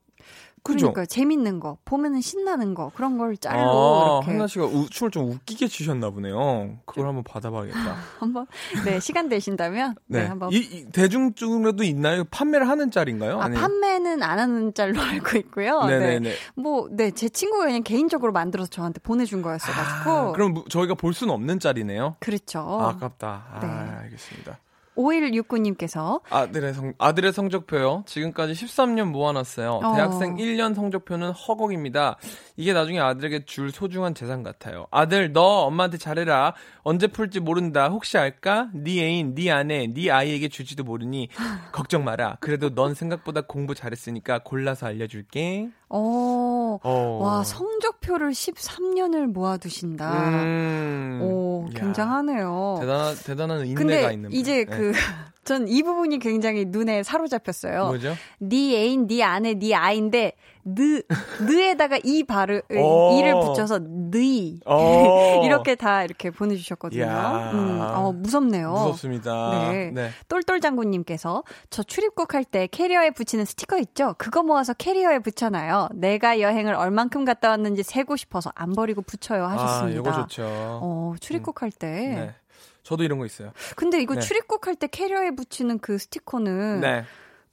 [0.64, 5.10] 그러니까 재밌는 거, 보면은 신나는 거, 그런 걸 짤로 아, 이렇게 한나 씨가 우- 춤을
[5.10, 6.78] 좀 웃기게 추셨나 보네요.
[6.86, 7.96] 그걸 한번 받아봐야겠다.
[8.18, 8.46] 한번,
[8.86, 10.26] 네, 시간 되신다면, 네, 네.
[10.26, 10.50] 한번.
[10.52, 12.24] 이, 이 대중적으로도 있나요?
[12.24, 13.40] 판매를 하는 짤인가요?
[13.42, 15.84] 아, 판매는 안 하는 짤로 알고 있고요.
[15.84, 16.18] 네네네.
[16.20, 16.34] 네.
[16.56, 20.10] 뭐, 네, 제 친구가 그냥 개인적으로 만들어서 저한테 보내준 거였어가지고.
[20.10, 22.16] 아, 그럼 무- 저희가 볼 수는 없는 짤이네요.
[22.20, 22.60] 그렇죠.
[22.60, 23.44] 아, 아깝다.
[23.52, 23.66] 아, 네.
[24.04, 24.58] 알겠습니다.
[24.96, 28.04] 5169님께서 아들의 성 아들의 성적표요.
[28.06, 29.80] 지금까지 13년 모아놨어요.
[29.82, 29.94] 어.
[29.94, 32.16] 대학생 1년 성적표는 허걱입니다.
[32.56, 34.86] 이게 나중에 아들에게 줄 소중한 재산 같아요.
[34.90, 36.54] 아들 너 엄마한테 잘해라.
[36.82, 37.88] 언제 풀지 모른다.
[37.88, 38.68] 혹시 알까?
[38.74, 41.28] 네 애인, 네 아내, 네 아이에게 줄지도 모르니
[41.72, 42.36] 걱정 마라.
[42.40, 45.70] 그래도 넌 생각보다 공부 잘했으니까 골라서 알려줄게.
[45.96, 47.18] 어, 어.
[47.22, 50.28] 와, 성적표를 13년을 모아두신다.
[50.42, 51.20] 음.
[51.22, 52.78] 오, 야, 굉장하네요.
[52.80, 54.32] 대단한 대단한 인내가 근데 있는.
[54.32, 54.76] 이제 분.
[54.76, 54.92] 그,
[55.44, 57.86] 전 이 부분이 굉장히 눈에 사로잡혔어요.
[57.86, 58.14] 뭐죠?
[58.38, 60.32] 네 애인, 네 아내, 네 아인데,
[60.64, 61.02] 느,
[61.40, 63.18] 느에다가 이 발을, 오.
[63.18, 64.60] 이를 붙여서 느이.
[64.64, 65.42] 어.
[65.44, 67.04] 이렇게 다 이렇게 보내주셨거든요.
[67.04, 68.70] 음, 어, 무섭네요.
[68.72, 69.70] 무섭습니다.
[69.70, 69.90] 네.
[69.92, 70.10] 네.
[70.28, 74.14] 똘똘 장군님께서 저 출입국 할 때 캐리어에 붙이는 스티커 있죠?
[74.18, 75.88] 그거 모아서 캐리어에 붙여놔요.
[75.94, 79.98] 내가 여행을 얼만큼 갔다 왔는지 세고 싶어서 안 버리고 붙여요 하셨습니다.
[79.98, 80.44] 아, 이거 좋죠.
[80.46, 81.86] 어, 출입국 할 때.
[81.88, 82.34] 네.
[82.82, 83.52] 저도 이런 거 있어요.
[83.76, 84.20] 근데 이거 네.
[84.20, 87.04] 출입국 할 때 캐리어에 붙이는 그 스티커는 네.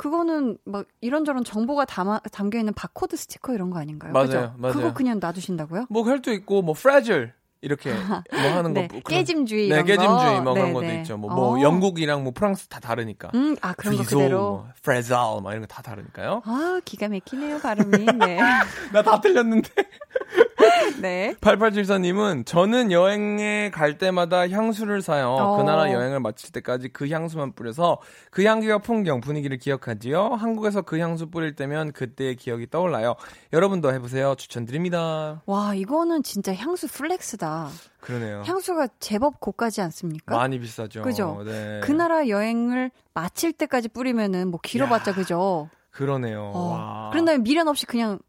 [0.02, 4.12] 그거는 막 이런저런 정보가 담아, 담겨 있는 바코드 스티커 이런 거 아닌가요?
[4.14, 4.54] 맞아요, 그죠?
[4.58, 4.74] 맞아요.
[4.74, 5.86] 그거 그냥 놔두신다고요?
[5.92, 7.92] 뭐 헬도 있고 뭐 fragile 이렇게
[8.34, 9.86] 뭐 하는 네, 거 그런- 깨짐주의 네, 이런 거.
[9.86, 10.98] 깨짐주의 뭐 그런 네, 것도 네.
[11.02, 11.18] 있죠.
[11.18, 11.62] 뭐, 뭐 어.
[11.62, 13.30] 영국이랑 뭐 프랑스 다 다르니까.
[13.36, 14.40] 음, 아 그런 거 브리소, 그대로.
[14.40, 16.42] 뭐 프레즐 막 이런 거 다 다르니까요.
[16.46, 17.98] 아 기가 막히네요 발음이.
[18.26, 18.40] 네.
[18.92, 19.70] 나 다 틀렸는데.
[21.02, 21.36] 네.
[21.42, 25.30] 8874님은 저는 여행에 갈 때마다 향수를 사요.
[25.30, 25.58] 어.
[25.58, 28.00] 그 나라 여행을 마칠 때까지 그 향수만 뿌려서
[28.30, 30.30] 그 향기와 풍경, 분위기를 기억하지요.
[30.30, 33.16] 한국에서 그 향수 뿌릴 때면 그때의 기억이 떠올라요.
[33.54, 34.36] 여러분도 해보세요.
[34.36, 35.42] 추천드립니다.
[35.46, 37.70] 와 이거는 진짜 향수 플렉스다.
[38.00, 38.44] 그러네요.
[38.46, 40.36] 향수가 제법 고가지 않습니까?
[40.36, 41.04] 많이 비싸죠.
[41.04, 41.44] 그죠?
[41.46, 41.82] 네.
[41.84, 45.16] 그 나라 여행을 마칠 때까지 뿌리면은 뭐 길어봤자 야.
[45.16, 45.70] 그죠?
[45.92, 46.52] 그러네요.
[46.54, 46.70] 어.
[46.72, 47.10] 와.
[47.12, 48.20] 그런 다음에 미련 없이 그냥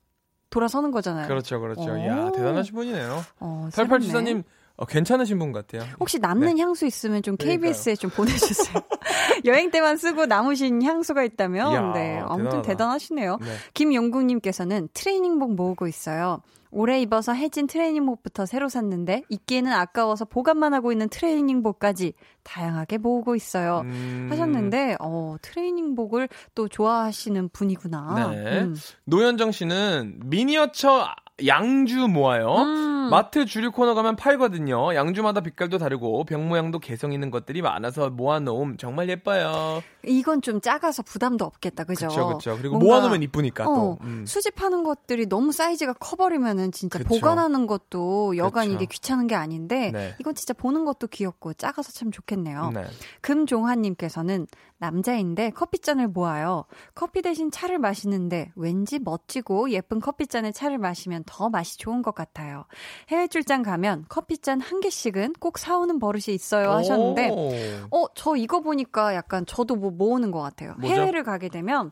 [0.52, 1.26] 돌아서는 거잖아요.
[1.26, 1.82] 그렇죠, 그렇죠.
[1.82, 1.96] 오.
[1.96, 3.22] 이야, 대단하신 분이네요.
[3.40, 4.06] 어, 새롭네.
[4.06, 4.44] 8874님,
[4.76, 5.82] 어, 괜찮으신 분 같아요.
[5.98, 7.44] 혹시 남는 향수 있으면 좀 네.
[7.44, 7.70] 그러니까요.
[7.72, 8.76] KBS에 좀 보내주세요.
[9.46, 12.18] 여행 때만 쓰고 남으신 향수가 있다면, 이야, 네.
[12.20, 12.62] 아무튼 대단하다.
[12.62, 13.38] 대단하시네요.
[13.40, 13.46] 네.
[13.74, 16.40] 김용국님께서는 트레이닝복 모으고 있어요.
[16.72, 23.82] 올해 입어서 해진 트레이닝복부터 새로 샀는데 입기에는 아까워서 보관만 하고 있는 트레이닝복까지 다양하게 모으고 있어요.
[23.84, 28.30] 음, 하셨는데 어 트레이닝복을 또 좋아하시는 분이구나.
[28.30, 28.60] 네.
[28.62, 28.74] 음.
[29.04, 31.06] 노현정 씨는 미니어처
[31.44, 32.54] 양주 모아요.
[32.56, 32.92] 음.
[33.10, 34.94] 마트 주류 코너 가면 팔거든요.
[34.94, 39.82] 양주마다 빛깔도 다르고 병 모양도 개성 있는 것들이 많아서 모아놓음 정말 예뻐요.
[40.04, 42.08] 이건 좀 작아서 부담도 없겠다, 그죠?
[42.08, 42.56] 그렇죠, 그렇죠.
[42.58, 43.98] 그리고 모아놓으면 이쁘니까 어, 또.
[44.02, 44.24] 음.
[44.26, 47.08] 수집하는 것들이 너무 사이즈가 커버리면은 진짜 그쵸.
[47.08, 48.76] 보관하는 것도 여간 그쵸.
[48.76, 50.14] 이게 귀찮은 게 아닌데 네.
[50.20, 52.70] 이건 진짜 보는 것도 귀엽고 작아서 참 좋겠네요.
[52.74, 52.84] 네.
[53.20, 54.46] 금종환님께서는
[54.78, 56.64] 남자인데 커피잔을 모아요.
[56.94, 62.64] 커피 대신 차를 마시는데 왠지 멋지고 예쁜 커피잔에 차를 마시면 더 맛이 좋은 것 같아요.
[63.08, 67.50] 해외 출장 가면 커피잔 한 개씩은 꼭 사오는 버릇이 있어요 하셨는데 오.
[67.90, 70.74] 어, 저 이거 보니까 약간 저도 뭐 모으는 것 같아요.
[70.78, 70.94] 뭐죠?
[70.94, 71.90] 해외를 가게 되면,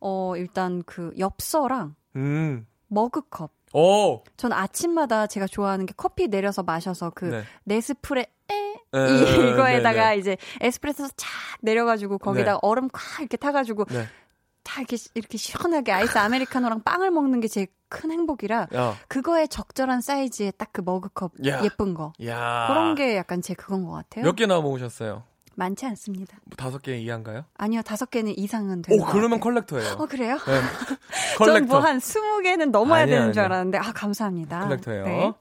[0.00, 2.66] 어, 일단 그 엽서랑 음.
[2.88, 3.50] 머그컵.
[3.74, 4.22] 오.
[4.36, 7.42] 전 아침마다 제가 좋아하는 게 커피 내려서 마셔서 그 네.
[7.64, 10.16] 네스프레 에 에, 이거에다가 네, 네.
[10.18, 11.28] 이제 에스프레소 쫙
[11.60, 12.58] 내려가지고 거기다가 네.
[12.62, 14.06] 얼음 콱 이렇게 타가지고 네.
[14.64, 18.96] 다 이렇게 이렇게 시원하게 아이스 아메리카노랑 빵을 먹는 게제큰 행복이라 야.
[19.08, 21.62] 그거에 적절한 사이즈의 딱 그 머그컵 야.
[21.62, 22.66] 예쁜 거 야.
[22.68, 24.24] 그런 게 약간 제 그건 것 같아요.
[24.24, 25.22] 몇 개나 모으셨어요?
[25.56, 26.36] 많지 않습니다.
[26.46, 27.44] 뭐 다섯 개 이하인가요?
[27.56, 29.38] 아니요 다섯 개는 이상은 되는 오, 것 그러면.
[29.38, 29.92] 컬렉터예요.
[29.98, 30.36] 어 그래요?
[30.36, 30.60] 네.
[31.38, 31.66] 전 컬렉터.
[31.66, 33.42] 뭐한 20개는 넘어야 아니에요, 되는 줄.
[33.44, 34.60] 알았는데 아 감사합니다.
[34.60, 35.04] 컬렉터예요.
[35.04, 35.32] 네.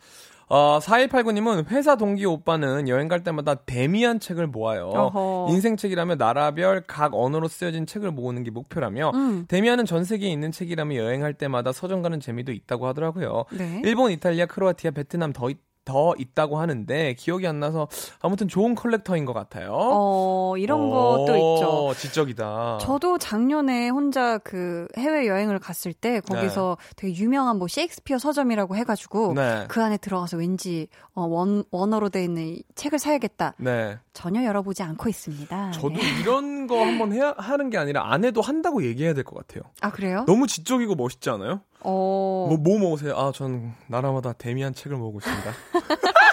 [0.56, 4.86] 어, 4189님은 회사 동기 오빠는 여행 갈 때마다 데미안 책을 모아요.
[4.89, 5.47] 어허.
[5.49, 9.45] 인생 책이라면 나라별 각 언어로 쓰여진 책을 모으는 게 목표라며 음.
[9.47, 13.45] 데미안은 전 세계에 있는 책이라며 여행할 때마다 서점 가는 재미도 있다고 하더라고요.
[13.58, 13.82] 네.
[13.84, 17.88] 일본, 이탈리아, 크로아티아, 베트남 더, 있- 더 있다고 하는데 기억이 안 나서
[18.22, 19.72] 아무튼 좋은 컬렉터인 것 같아요.
[19.76, 20.92] 어 이런 오,
[21.26, 21.94] 것도 있죠.
[22.00, 22.78] 지적이다.
[22.80, 29.34] 저도 작년에 혼자 그 해외 여행을 갔을 때 거기서 되게 유명한 뭐 셰익스피어 서점이라고 해가지고
[29.34, 29.66] 네.
[29.68, 33.56] 그 안에 들어가서 왠지 어, 원 원어로 돼 있는 이 책을 사야겠다.
[33.58, 33.98] 네.
[34.14, 35.72] 전혀 열어보지 않고 있습니다.
[35.72, 36.02] 저도 네.
[36.22, 39.64] 이런 거 한번 해야 하는 게 아니라 안 해도 한다고 얘기해야 될 것 같아요.
[39.82, 40.24] 아 그래요?
[40.28, 41.62] 너무 지적이고 멋있지 않아요?
[41.84, 42.48] 어.
[42.50, 43.16] 뭐, 뭐 먹으세요?
[43.18, 45.54] 아, 전 나라마다 데미안 책을 먹고 있습니다.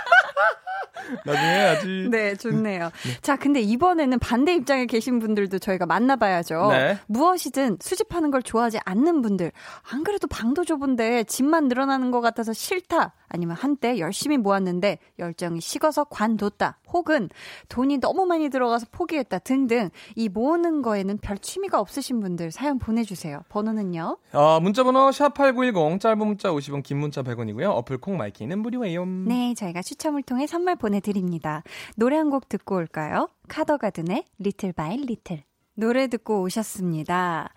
[1.24, 2.08] 나중에 해야지.
[2.10, 2.90] 네, 좋네요.
[3.22, 6.68] 자, 근데 이번에는 반대 입장에 계신 분들도 저희가 만나봐야죠.
[6.70, 6.98] 네.
[7.06, 9.52] 무엇이든 수집하는 걸 좋아하지 않는 분들,
[9.92, 13.14] 안 그래도 방도 좁은데 집만 늘어나는 것 같아서 싫다.
[13.32, 16.78] 아니면 한때 열심히 모았는데 열정이 식어서 관뒀다.
[16.92, 17.28] 혹은
[17.68, 19.38] 돈이 너무 많이 들어가서 포기했다.
[19.38, 19.90] 등등.
[20.16, 23.42] 이 모으는 거에는 별 취미가 없으신 분들 사연 보내주세요.
[23.48, 24.18] 번호는요?
[24.32, 27.70] 아, 문자번호 샵8910, 짧은 문자 50원, 긴 문자 100원이고요.
[27.70, 29.06] 어플 콩 마이케이는 무료예요.
[29.06, 31.62] 네, 저희가 추첨을 통해 선물 보내 드립니다.
[31.94, 33.28] 노래 한 곡 듣고 올까요?
[33.46, 35.44] 카더가든의 Little by Little.
[35.74, 37.50] 노래 듣고 오셨습니다.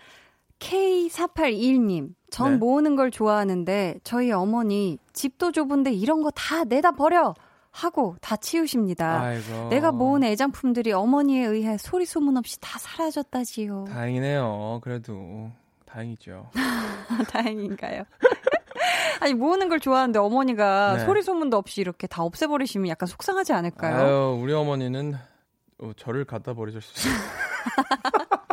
[0.59, 2.57] K4821님, 전 네.
[2.57, 7.33] 모으는 걸 좋아하는데 저희 어머니 집도 좁은데 이런 거 다 내다 버려!
[7.71, 9.19] 하고 다 치우십니다.
[9.19, 9.69] 아이고.
[9.69, 13.85] 내가 모은 애장품들이 어머니에 의해 소리 소문 없이 다 사라졌다지요.
[13.89, 14.79] 다행이네요.
[14.83, 15.49] 그래도.
[15.87, 16.49] 다행이죠.
[17.31, 18.03] 다행인가요?
[19.19, 21.05] 아니 모으는 걸 좋아하는데 어머니가 네.
[21.05, 23.95] 소리 소문도 없이 이렇게 다 없애버리시면 약간 속상하지 않을까요?
[23.95, 25.15] 아유, 우리 어머니는
[25.79, 27.13] 어, 저를 갖다 있어요.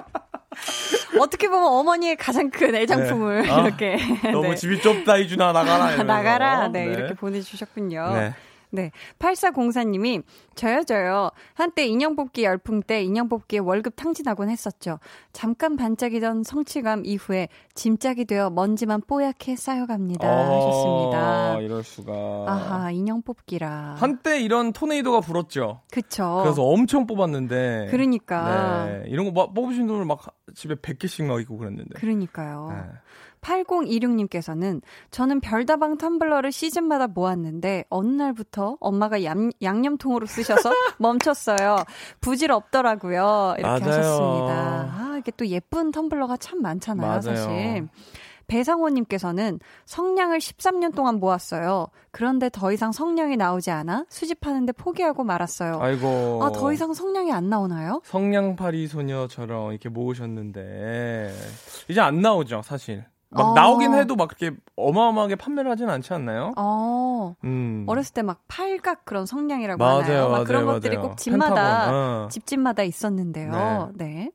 [1.21, 3.51] 어떻게 보면 어머니의 가장 큰 애장품을 네.
[3.51, 3.97] 아, 이렇게
[4.33, 4.55] 너무 네.
[4.55, 5.97] 집이 좁다, 이준아, 나가라.
[6.05, 8.33] 나가라 네, 이렇게 보내주셨군요.
[8.73, 8.83] 네.
[8.83, 8.91] 네.
[9.19, 10.23] 8404님이,
[10.55, 11.31] 저요, 저요.
[11.55, 14.99] 한때 인형 뽑기 열풍 때 인형 뽑기에 월급 탕진하곤 했었죠.
[15.33, 20.27] 잠깐 반짝이던 성취감 이후에 짐짝이 되어 먼지만 뽀얗게 쌓여갑니다.
[20.27, 21.57] 하셨습니다.
[21.57, 22.13] 어, 이럴 수가.
[22.47, 23.97] 아하, 인형 뽑기라.
[23.99, 25.81] 한때 이런 토네이도가 불었죠.
[25.91, 26.41] 그쵸.
[26.45, 27.87] 그래서 엄청 뽑았는데.
[27.89, 27.91] 어.
[27.91, 28.87] 그러니까.
[28.87, 29.03] 네.
[29.09, 30.21] 이런 거 막 뽑으신 분들 막
[30.55, 31.99] 집에 100개씩 막 있고 그랬는데.
[31.99, 32.69] 그러니까요.
[32.71, 32.93] 네.
[33.41, 41.85] 8026님께서는 저는 별다방 텀블러를 시즌마다 모았는데 어느 날부터 엄마가 양, 양념통으로 쓰셔서 멈췄어요.
[42.21, 43.55] 부질 없더라고요.
[43.59, 43.99] 이렇게 맞아요.
[43.99, 44.55] 하셨습니다.
[44.55, 47.23] 아, 이게 또 예쁜 텀블러가 참 많잖아요, 맞아요.
[47.23, 47.89] 사실.
[48.51, 51.87] 배상호님께서는 성냥을 13년 동안 모았어요.
[52.11, 55.79] 그런데 더 이상 성냥이 나오지 않아 수집하는데 포기하고 말았어요.
[55.81, 56.41] 아이고.
[56.43, 58.01] 아, 더 이상 성냥이 안 나오나요?
[58.05, 61.33] 성냥팔이 소녀처럼 이렇게 모으셨는데
[61.89, 63.05] 이제 안 나오죠, 사실.
[63.33, 63.55] 막 어.
[63.55, 66.53] 나오긴 해도 막 그렇게 어마어마하게 판매를 하진 않지 않나요?
[66.57, 67.85] 어, 음.
[67.87, 70.23] 어렸을 때 막 팔각 그런 성냥이라고 맞아요, 하나요?
[70.25, 71.09] 막 맞아요, 그런 것들이 맞아요.
[71.11, 72.29] 꼭 집마다 펜타곤, 어.
[72.29, 73.93] 집집마다 있었는데요.
[73.95, 74.33] 네.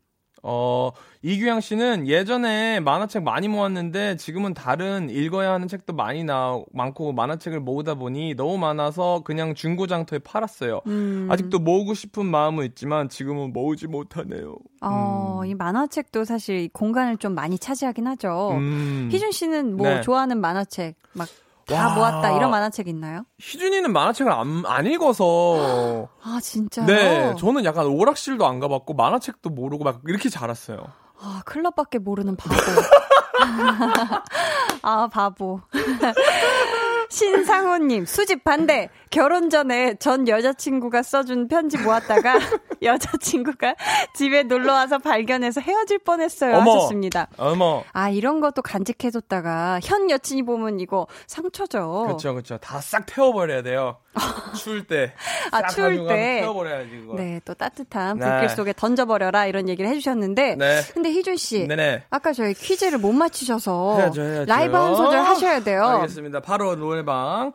[0.48, 0.92] 어,
[1.24, 7.62] 이규양 씨는 예전에 만화책 많이 모았는데 지금은 다른 읽어야 하는 책도 많이 나, 많고 만화책을
[7.62, 10.82] 모으다 보니 너무 많아서 그냥 중고장터에 팔았어요.
[10.86, 11.28] 음.
[11.32, 14.56] 아직도 모으고 싶은 마음은 있지만 지금은 모으지 못하네요.
[14.82, 18.52] 어, 이 만화책도 사실 공간을 좀 많이 차지하긴 하죠.
[18.52, 19.10] 음.
[19.12, 20.02] 희준 씨는 뭐 네.
[20.02, 21.28] 좋아하는 만화책 막
[21.68, 21.96] 다 와.
[21.96, 23.24] 모았다 이런 만화책 있나요?
[23.40, 26.08] 희준이는 만화책을 안, 안 읽어서.
[26.24, 26.86] 아 진짜요?
[26.86, 30.86] 네, 저는 약간 오락실도 안 가봤고 만화책도 모르고 막 이렇게 자랐어요.
[31.20, 32.56] 아 클럽밖에 모르는 바보.
[34.82, 35.62] 아 바보.
[37.10, 38.90] 신상호님 수집 반대.
[39.10, 42.38] 결혼 전에 전 여자친구가 써준 편지 모았다가
[42.82, 43.76] 여자친구가
[44.14, 46.58] 집에 놀러 와서 발견해서 헤어질 뻔했어요.
[46.58, 46.76] 어머.
[46.76, 47.28] 하셨습니다.
[47.38, 47.84] 어머.
[47.94, 52.04] 아 이런 것도 간직해뒀다가 현 여친이 보면 이거 상처죠.
[52.08, 52.58] 그렇죠, 그렇죠.
[52.58, 53.98] 다 싹 태워버려야 돼요.
[54.56, 55.14] 추울 때.
[55.52, 56.40] 아, 싹 추울 때.
[56.42, 57.16] 태워버려야지, 그거.
[57.16, 58.26] 네, 또 따뜻한 네.
[58.26, 60.82] 불길 속에 던져버려라 이런 얘기를 해주셨는데, 네.
[60.94, 62.04] 근데 희준 씨, 네네.
[62.10, 64.46] 아까 저희 퀴즈를 못 맞히셔서 해야죠, 해야죠.
[64.54, 65.84] 라이브 한 소절 하셔야 돼요.
[65.84, 66.40] 알겠습니다.
[66.42, 67.54] 바로 노래 방.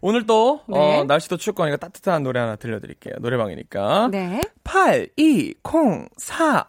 [0.00, 1.00] 오늘 또, 네.
[1.00, 3.14] 어, 날씨도 춥고 하니까 따뜻한 노래 하나 들려드릴게요.
[3.20, 4.08] 노래방이니까.
[4.10, 6.68] 네, 8, 2, 0, 4.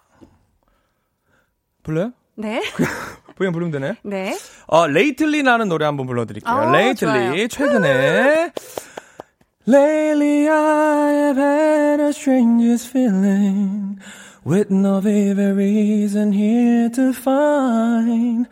[1.81, 2.13] 불러요?
[2.35, 2.61] 네,
[3.35, 3.95] 그냥 부르면 되네.
[4.03, 4.37] 네.
[4.67, 6.53] 어, 레이틀리라는 노래 한번 불러드릴게요.
[6.53, 7.47] 아, 레이틀리, 좋아요.
[7.47, 8.51] 최근에.
[9.65, 13.97] Lately I have had a strangest feeling
[14.45, 18.47] with no vivid reason here to find.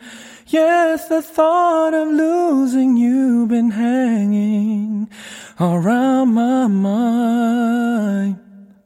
[0.52, 5.08] Yes, the thought of losing you been hanging
[5.58, 8.36] around my mind.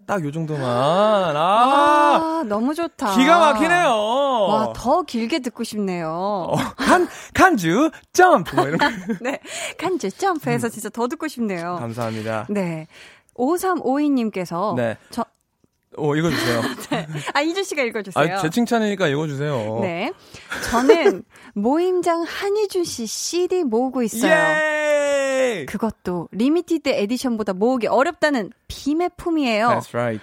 [0.06, 0.62] 딱 요 정도만.
[0.64, 3.16] 아, 아, 너무 좋다.
[3.16, 3.88] 기가 막히네요.
[3.90, 6.08] 와, 더 길게 듣고 싶네요.
[6.08, 8.54] 어, 간, 간주, 점프!
[8.54, 8.86] 뭐 이런 거.
[9.20, 9.40] 네,
[9.76, 11.74] 간주 점프해서 진짜 더 듣고 싶네요.
[11.74, 11.80] 음.
[11.80, 12.46] 감사합니다.
[12.48, 12.86] 네.
[13.34, 14.96] 5352님께서 네.
[15.10, 15.24] 저,
[15.98, 16.62] 어, 읽어주세요.
[17.34, 18.34] 아, 희준 씨가 읽어주세요.
[18.34, 19.80] 아, 제 칭찬이니까 읽어주세요.
[19.82, 20.12] 네.
[20.70, 21.24] 저는
[21.56, 24.30] 모임장 한희준 씨 CD 모으고 있어요.
[24.30, 25.64] 예!
[25.66, 29.68] 그것도 limited edition보다 모으기 어렵다는 비매품이에요.
[29.68, 30.22] That's right.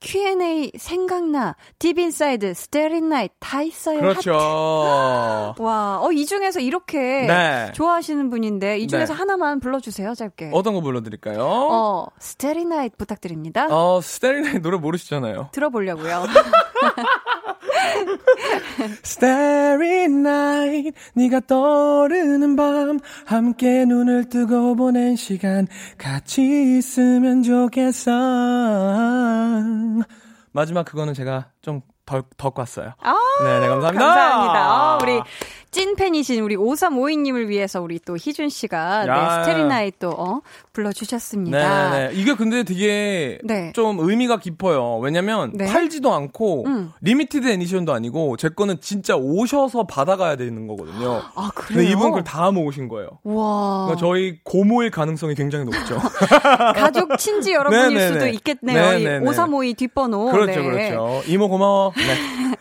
[0.00, 4.00] Q&A 생각나, Deep Inside, Starry Night 다 있어요.
[4.00, 4.32] 그렇죠.
[4.32, 5.62] 하트.
[5.62, 7.70] 와, 어, 이 중에서 이렇게 네.
[7.72, 9.18] 좋아하시는 분인데 이 중에서 네.
[9.18, 10.50] 하나만 불러주세요, 짧게.
[10.52, 11.38] 어떤 거 불러드릴까요?
[11.44, 13.68] 어, Starry Night 부탁드립니다.
[13.70, 15.50] 어, Starry Night 노래 모르시잖아요.
[15.52, 16.24] 들어보려고요.
[19.04, 25.66] Starry night, 네가 떠오르는 밤, 함께 눈을 뜨고 보낸 시간,
[25.98, 28.10] 같이 있으면 좋겠어.
[30.52, 32.92] 마지막 그거는 제가 좀 덜, 더 꿨어요.
[33.00, 33.14] 아,
[33.44, 34.04] 네, 네, 감사합니다.
[34.06, 34.60] 감사합니다.
[34.60, 35.20] 아, 우리
[35.72, 39.36] 찐팬이신 우리 5352님을 위해서 우리 또 희준 씨가 야.
[39.38, 40.40] 네, Starry Night 또 어,
[40.74, 41.90] 불러주셨습니다.
[41.90, 42.14] 네, 네.
[42.14, 43.72] 이게 근데 되게 네.
[43.74, 44.98] 좀 의미가 깊어요.
[44.98, 45.66] 왜냐면 네.
[45.66, 46.92] 팔지도 않고 음.
[47.00, 51.22] limited edition도 아니고 제 거는 진짜 오셔서 받아가야 되는 거거든요.
[51.34, 51.88] 아, 그래요?
[51.88, 53.08] 이분 그걸 다 모으신 거예요.
[53.24, 53.86] 와.
[53.86, 55.98] 그러니까 저희 고모일 가능성이 굉장히 높죠.
[56.76, 58.12] 가족 친지 여러분일 네네네.
[58.12, 58.90] 수도 있겠네요.
[58.98, 59.26] 네네네.
[59.26, 60.30] 이5352 뒷번호.
[60.32, 60.90] 그렇죠, 네.
[60.90, 61.22] 그렇죠.
[61.26, 61.92] 이모 고마워.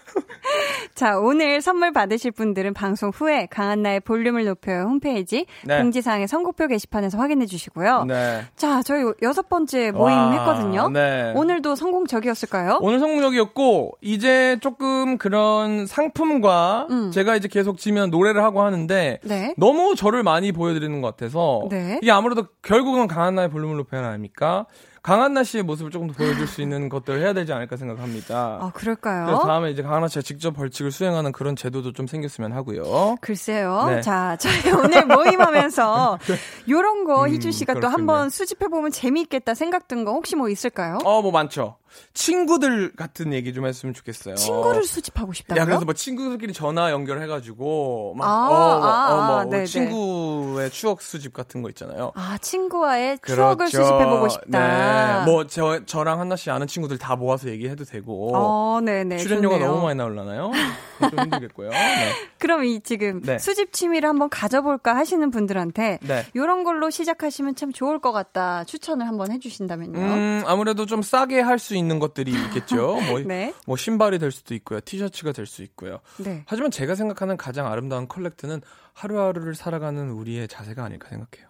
[1.02, 1.06] 네.
[1.08, 5.82] 자, 오늘 선물 받으실 분들은 방송 후에 강한나의 볼륨을 높여요 홈페이지 네.
[5.82, 8.06] 공지사항의 선곡표 게시판에서 확인해 주시고요.
[8.06, 8.44] 네.
[8.56, 10.90] 자, 저희 여섯 번째 모임 와, 했거든요.
[10.90, 11.34] 네.
[11.36, 12.78] 오늘도 성공적이었을까요?
[12.82, 17.12] 오늘 성공적이었고 이제 조금 그런 상품과 음.
[17.12, 19.56] 제가 이제 계속 지면 노래를 하고 하는데 네.
[19.58, 21.98] 너무 저를 많이 보여드리는 것 같아서 네.
[22.04, 24.68] 이게 아무래도 결국은 강한나의 볼륨을 높여야 아닙니까?
[25.04, 28.60] 강한나 씨의 모습을 조금 더 보여줄 수 있는 것들을 해야 되지 않을까 생각합니다.
[28.62, 29.40] 아, 그럴까요?
[29.40, 33.16] 다음에 이제 강한나 씨가 직접 벌칙을 수행하는 그런 제도도 좀 생겼으면 하고요.
[33.20, 33.86] 글쎄요.
[33.88, 34.02] 네.
[34.02, 36.20] 자, 저희 오늘 모임하면서
[36.70, 37.88] 요런 거 음, 희준 씨가 또.
[37.88, 41.00] 한번 수집해 보면 재미있겠다 생각 든 거 혹시 뭐 있을까요?
[41.04, 41.78] 어, 뭐 많죠.
[42.14, 44.36] 친구들 같은 얘기 좀 했으면 좋겠어요.
[44.36, 45.62] 친구를 수집하고 싶다고요?
[45.62, 49.66] 야, 그래서 뭐 친구들끼리 전화 연결해가지고, 막, 아, 어, 뭐, 아, 어, 뭐, 아, 네네.
[49.66, 52.12] 친구의 추억 수집 같은 거 있잖아요.
[52.16, 53.78] 아, 친구와의 추억을 그렇죠.
[53.78, 55.20] 수집해보고 싶다.
[55.20, 55.26] 네.
[55.26, 58.36] 뭐, 저, 저랑 한나 씨 아는 친구들 다 모아서 얘기해도 되고.
[58.36, 59.18] 어, 네네.
[59.18, 59.72] 출연료가 좋네요.
[59.72, 60.52] 너무 많이 나올라나요?
[61.00, 61.70] 좀 힘들겠고요.
[61.70, 62.12] 네.
[62.38, 63.40] 그럼 이 지금 네.
[63.40, 66.26] 수집 취미를 한번 가져볼까 하시는 분들한테 네.
[66.36, 70.00] 요런 걸로 시작하시면 참 좋을 것 같다 추천을 한번 해주신다면요.
[70.00, 73.00] 음, 아무래도 좀 싸게 할 수 있는 것들이 있겠죠.
[73.08, 73.54] 뭐, 네.
[73.66, 74.80] 뭐 신발이 될 수도 있고요.
[74.82, 76.00] 티셔츠가 될 수 있고요.
[76.18, 76.44] 네.
[76.48, 78.62] 하지만 제가 생각하는 가장 아름다운 컬렉트는
[78.94, 81.50] 하루하루를 살아가는 우리의 자세가 아닐까 생각해요.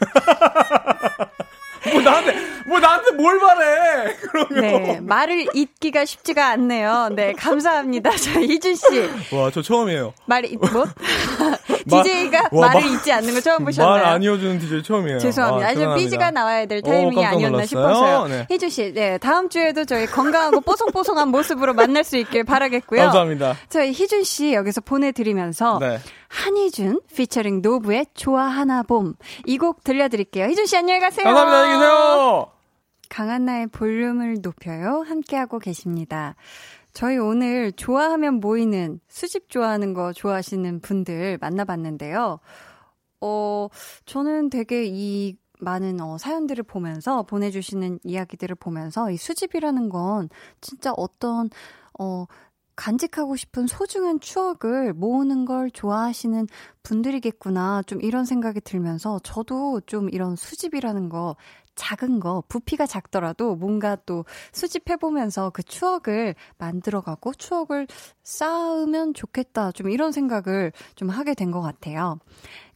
[1.92, 2.34] 뭐 나한테
[2.66, 4.16] 뭐 나한테 뭘 바래?
[4.22, 4.60] 그러면.
[4.60, 7.10] 네, 말을 잇기가 쉽지가 않네요.
[7.14, 8.10] 네, 감사합니다.
[8.16, 8.84] 자, 희준 씨.
[9.34, 10.14] 와, 저 처음이에요.
[10.26, 10.68] 말을 잇, 뭐?
[11.88, 13.94] DJ가 와, 말을 말- 잊지 않는 거 처음 보셨나요?
[13.94, 15.18] 말 안 이어주는 DJ 처음이에요.
[15.18, 15.66] 죄송합니다.
[15.66, 15.94] 아, 아주.
[16.02, 17.66] 삐지가 나와야 될 오, 타이밍이 깜짝 아니었나 놀랐어요.
[17.66, 18.26] 싶어서요.
[18.28, 18.46] 네.
[18.50, 23.00] 희준 씨, 네, 다음 주에도 저희 건강하고 뽀송뽀송한 모습으로 만날 수 있길 바라겠고요.
[23.02, 23.54] 감사합니다.
[23.68, 25.98] 저희 희준 씨 여기서 보내드리면서 네.
[26.28, 29.14] 한희준 피처링 노브의 좋아하나 봄
[29.46, 30.46] 이 곡 들려드릴게요.
[30.46, 31.24] 희준 씨 안녕히 가세요.
[31.24, 31.58] 감사합니다.
[31.58, 32.46] 안녕히 계세요.
[33.08, 35.04] 강한나의 볼륨을 높여요.
[35.06, 36.34] 함께하고 계십니다.
[36.94, 42.38] 저희 오늘 좋아하면 모이는 수집 좋아하는 거 좋아하시는 분들 만나봤는데요.
[43.20, 43.68] 어,
[44.06, 50.28] 저는 되게 이 많은 어, 사연들을 보면서 보내주시는 이야기들을 보면서 이 수집이라는 건
[50.60, 51.50] 진짜 어떤
[51.98, 52.26] 어,
[52.76, 56.46] 간직하고 싶은 소중한 추억을 모으는 걸 좋아하시는
[56.84, 57.82] 분들이겠구나.
[57.86, 61.36] 좀 이런 생각이 들면서 저도 좀 이런 수집이라는 거
[61.74, 67.86] 작은 거, 부피가 작더라도 뭔가 또 수집해보면서 그 추억을 만들어가고 추억을
[68.22, 69.72] 쌓으면 좋겠다.
[69.72, 72.18] 좀 이런 생각을 좀 하게 된 것 같아요.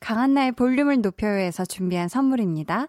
[0.01, 2.89] 강한나의 볼륨을 높여요에서 준비한 선물입니다.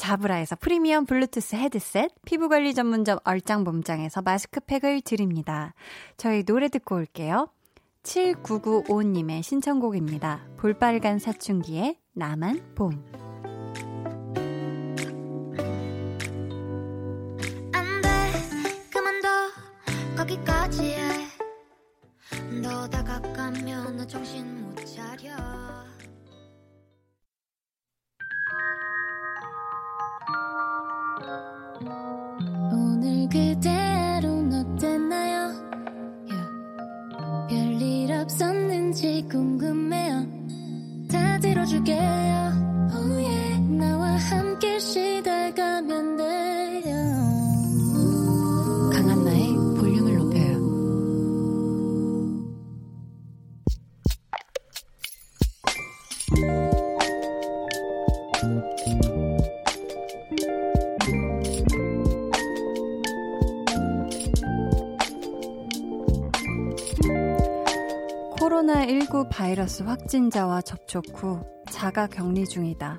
[0.00, 5.74] 자브라에서 프리미엄 블루투스 헤드셋, 피부관리 전문점 얼짱범짱에서 마스크팩을 드립니다.
[6.16, 7.48] 저희 노래 듣고 올게요.
[8.02, 10.40] 7995님의 신청곡입니다.
[10.56, 13.04] 볼빨간 사춘기의 나만 봄.
[17.74, 18.08] 안 돼
[18.90, 19.28] 그만둬
[20.16, 21.30] 거기까지 해
[22.62, 25.30] 너 다가가면 나 정신 못 차려
[41.80, 43.60] 다 들어줄게요 oh yeah.
[43.78, 46.94] 나와 함께 시달가면 돼요
[48.92, 50.60] 강한나의 볼륨을 높여요.
[68.36, 71.40] 코로나19 바이러스 확진자와 접촉 후
[71.80, 72.98] 자가 격리 중이다.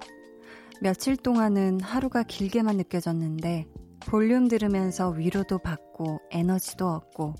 [0.82, 3.68] 며칠 동안은 하루가 길게만 느껴졌는데
[4.08, 7.36] 볼륨 들으면서 위로도 받고 에너지도 얻고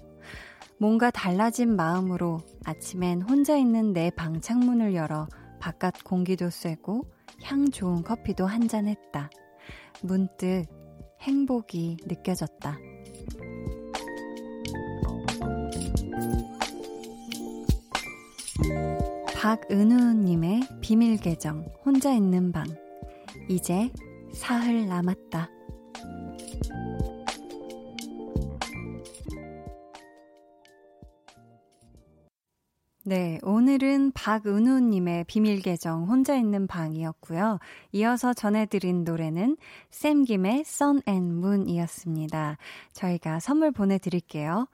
[0.78, 5.28] 뭔가 달라진 마음으로 아침엔 혼자 있는 내 방 창문을 열어
[5.60, 7.12] 바깥 공기도 쐬고
[7.42, 9.32] 향 좋은 커피도 한 잔 했다.
[10.04, 10.68] 문득
[11.22, 12.78] 행복이 느껴졌다.
[19.42, 22.64] 박은우님의 비밀 계정 혼자 있는 방
[23.50, 23.90] 이제
[24.32, 25.50] 사흘 남았다.
[33.04, 37.58] 네, 오늘은 박은우님의 비밀 계정 혼자 있는 방이었고요.
[37.94, 39.58] 이어서 전해드린 노래는
[39.90, 42.58] 샘김의 Sun and Moon이었습니다.
[42.94, 44.68] 저희가 선물 보내드릴게요.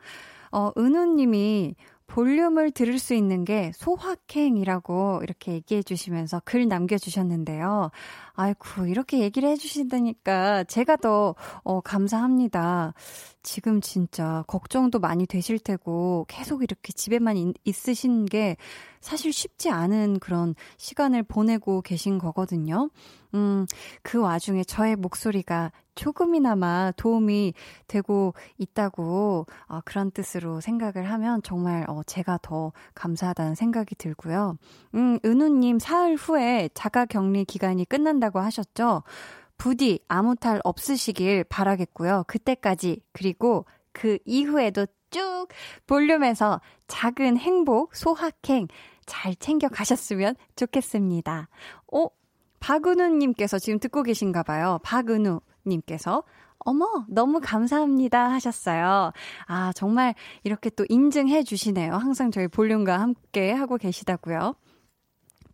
[0.51, 1.76] 어, 은우님이
[2.08, 7.91] 볼륨을 들을 수 있는 게 소확행이라고 이렇게 얘기해 주시면서 글 남겨주셨는데요.
[8.39, 11.33] 아이고, 이렇게 얘기를 해주신다니까 제가 더,
[11.63, 12.93] 어, 감사합니다.
[13.41, 18.57] 지금 진짜 걱정도 많이 되실 테고 계속 이렇게 집에만 있, 있으신 게
[18.99, 22.89] 사실 쉽지 않은 그런 시간을 보내고 계신 거거든요.
[23.33, 23.65] 음,
[24.03, 27.53] 그 와중에 저의 목소리가 조금이나마 도움이
[27.88, 34.57] 되고 있다고 어, 그런 뜻으로 생각을 하면 정말 어, 제가 더 감사하다는 생각이 들고요.
[34.95, 39.03] 음, 은우님 사흘 후에 자가 격리 기간이 끝난다 고 하셨죠?
[39.57, 42.25] 부디 아무 탈 없으시길 바라겠고요.
[42.28, 45.47] 그때까지 그리고 그 이후에도 쭉
[45.88, 48.67] 볼륨에서 작은 행복, 소확행
[49.05, 51.47] 잘 챙겨 가셨으면 좋겠습니다.
[51.93, 52.07] 어?
[52.59, 54.80] 박은우님께서 지금 듣고 계신가 봐요.
[54.84, 56.23] 박은우님께서
[56.59, 59.11] 어머, 너무 감사합니다 하셨어요.
[59.45, 61.93] 아, 정말 이렇게 또 인증해 주시네요.
[61.93, 64.55] 항상 저희 볼륨과 함께 하고 계시다고요.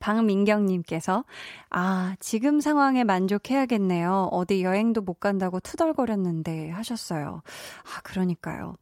[0.03, 1.23] 박민경님께서,
[1.69, 4.27] 아, 지금 상황에 만족해야겠네요.
[4.33, 7.41] 어디 여행도 못 간다고 투덜거렸는데 하셨어요.
[7.83, 8.75] 아, 그러니까요.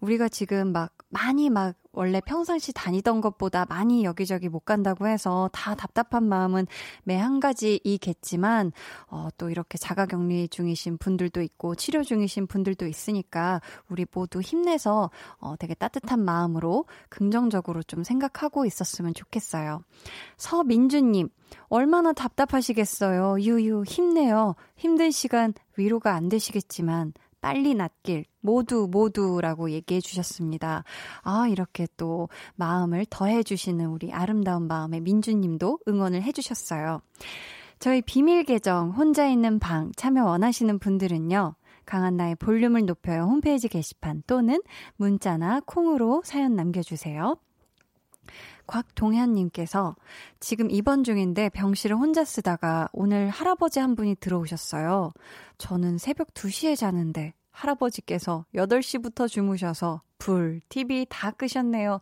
[0.00, 5.74] 우리가 지금 막 많이 막 원래 평상시 다니던 것보다 많이 여기저기 못 간다고 해서 다
[5.74, 6.66] 답답한 마음은
[7.02, 8.72] 매 한 가지이겠지만,
[9.08, 15.10] 어, 또 이렇게 자가 격리 중이신 분들도 있고, 치료 중이신 분들도 있으니까, 우리 모두 힘내서,
[15.38, 19.82] 어, 되게 따뜻한 마음으로 긍정적으로 좀 생각하고 있었으면 좋겠어요.
[20.36, 21.28] 서민주님,
[21.68, 23.40] 얼마나 답답하시겠어요.
[23.40, 24.54] 유유, 힘내요.
[24.76, 30.84] 힘든 시간 위로가 안 되시겠지만, 빨리 낫길 모두 모두라고 얘기해 주셨습니다.
[31.22, 37.02] 아, 이렇게 또 마음을 더해 주시는 우리 아름다운 마음의 민주 님도 응원을 해 주셨어요.
[37.78, 41.56] 저희 비밀 계정 혼자 있는 방 참여 원하시는 분들은요.
[41.84, 44.60] 강한나의 볼륨을 높여요 홈페이지 게시판 또는
[44.96, 47.36] 문자나 콩으로 사연 남겨주세요.
[48.66, 49.94] 곽동현님께서
[50.40, 55.12] 지금 입원 중인데 병실을 혼자 쓰다가 오늘 할아버지 한 분이 들어오셨어요.
[55.58, 62.00] 저는 새벽 2시에 자는데 할아버지께서 8시부터 주무셔서 불, TV 다 끄셨네요.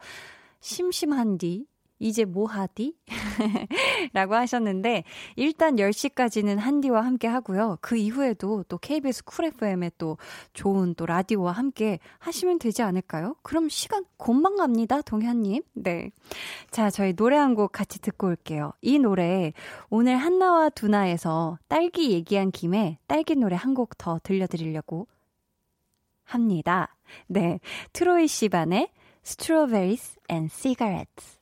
[0.60, 1.66] 심심한디?
[2.00, 2.96] 이제 뭐 하디?
[4.12, 5.04] 라고 하셨는데,
[5.36, 7.78] 일단 10시까지는 한디와 함께 하고요.
[7.80, 10.18] 그 이후에도 또 KBS 쿨 FM에 또
[10.52, 13.36] 좋은 또 라디오와 함께 하시면 되지 않을까요?
[13.42, 15.62] 그럼 시간 금방 갑니다, 동현님.
[15.74, 16.10] 네.
[16.70, 18.72] 자, 저희 노래 한 곡 같이 듣고 올게요.
[18.82, 19.52] 이 노래,
[19.88, 25.06] 오늘 한나와 두나에서 딸기 얘기한 김에 딸기 노래 한 곡 더 들려드리려고
[26.24, 26.96] 합니다.
[27.26, 27.60] 네.
[27.92, 28.90] 트로이 시반의
[29.24, 31.38] Strawberries and Cigarettes.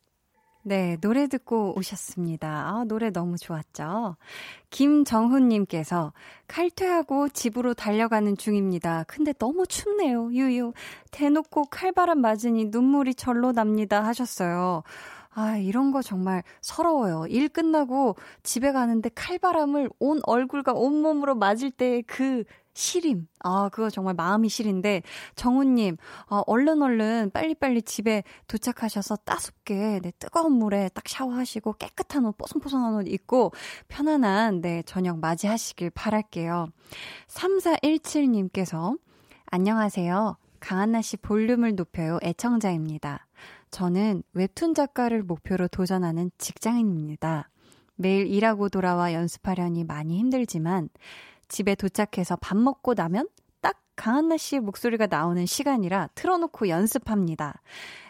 [0.65, 2.49] 네, 노래 듣고 오셨습니다.
[2.49, 4.17] 아, 노래 너무 좋았죠?
[4.71, 6.13] 김정훈님께서
[6.47, 9.05] 칼퇴하고 집으로 달려가는 중입니다.
[9.09, 10.33] 근데 너무 춥네요.
[10.33, 10.73] 유유.
[11.11, 14.05] 대놓고 칼바람 맞으니 눈물이 절로 납니다.
[14.05, 14.85] 하셨어요.
[15.35, 17.27] 아, 이런 거 정말 서러워요.
[17.29, 18.15] 일 끝나고
[18.45, 23.27] 집에 가는데 칼바람을 온 얼굴과 온몸으로 맞을 때 그 시림.
[23.41, 25.03] 아, 그거 정말 마음이 시린데,
[25.35, 25.97] 정우님,
[26.29, 32.95] 어, 얼른 얼른 빨리빨리 집에 도착하셔서 따숩게, 네, 뜨거운 물에 딱 샤워하시고 깨끗한 옷, 뽀송뽀송한
[32.95, 33.53] 옷 입고
[33.89, 36.69] 편안한, 네, 저녁 맞이하시길 바랄게요.
[37.29, 38.99] 3417님께서,
[39.47, 40.37] 안녕하세요.
[40.61, 42.19] 강한나 씨 볼륨을 높여요.
[42.23, 43.27] 애청자입니다.
[43.71, 47.49] 저는 웹툰 작가를 목표로 도전하는 직장인입니다.
[47.97, 50.89] 매일 일하고 돌아와 연습하려니 많이 힘들지만
[51.53, 53.29] 집에 도착해서 밥 먹고 나면
[53.61, 57.61] 딱 강한나 씨의 목소리가 나오는 시간이라 틀어놓고 연습합니다.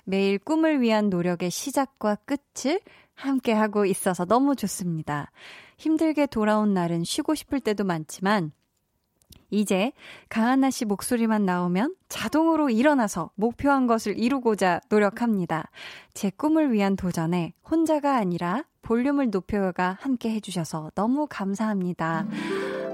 [0.05, 2.81] 매일 꿈을 위한 노력의 시작과 끝을
[3.15, 5.33] 함께 하고 있어서 너무 좋습니다.
[5.77, 8.53] 힘들게 돌아온 날은 쉬고 싶을 때도 많지만
[9.51, 9.91] 이제
[10.29, 15.69] 강한나 씨 목소리만 나오면 자동으로 일어나서 목표한 것을 이루고자 노력합니다.
[16.15, 22.27] 제 꿈을 위한 도전에 혼자가 아니라 볼륨을 높여가 함께 해주셔서 너무 감사합니다.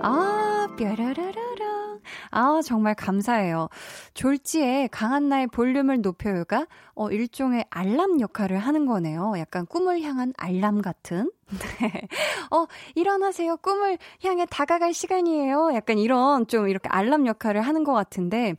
[0.00, 1.98] 아, 뾰라라라라.
[2.30, 3.68] 아, 정말 감사해요.
[4.14, 9.34] 졸지에 강한 나의 볼륨을 높여요가 어, 일종의 알람 역할을 하는 거네요.
[9.38, 11.30] 약간 꿈을 향한 알람 같은.
[11.80, 12.08] 네.
[12.50, 13.56] 어, 일어나세요.
[13.56, 15.72] 꿈을 향해 다가갈 시간이에요.
[15.74, 18.54] 약간 이런 좀 이렇게 알람 역할을 하는 것 같은데,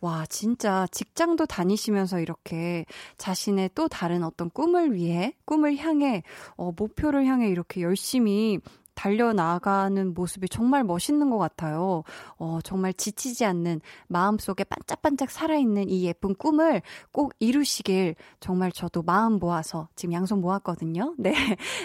[0.00, 2.84] 와, 진짜 직장도 다니시면서 이렇게
[3.18, 6.22] 자신의 또 다른 어떤 꿈을 위해, 꿈을 향해,
[6.56, 8.58] 어, 목표를 향해 이렇게 열심히
[9.02, 12.04] 달려나가는 모습이 정말 멋있는 것 같아요.
[12.36, 19.40] 어, 정말 지치지 않는 마음속에 반짝반짝 살아있는 이 예쁜 꿈을 꼭 이루시길 정말 저도 마음
[19.40, 21.14] 모아서 지금 양손 모았거든요.
[21.18, 21.34] 네.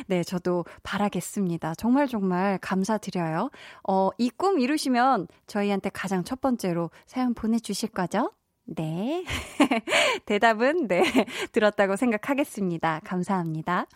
[0.05, 1.73] 네, 저도 바라겠습니다.
[1.75, 3.49] 정말 정말 감사드려요.
[3.87, 8.31] 어, 이 꿈 이루시면 저희한테 가장 첫 번째로 사연 보내주실 거죠?
[8.65, 9.25] 네.
[10.27, 11.03] 대답은 네.
[11.51, 13.01] 들었다고 생각하겠습니다.
[13.03, 13.87] 감사합니다.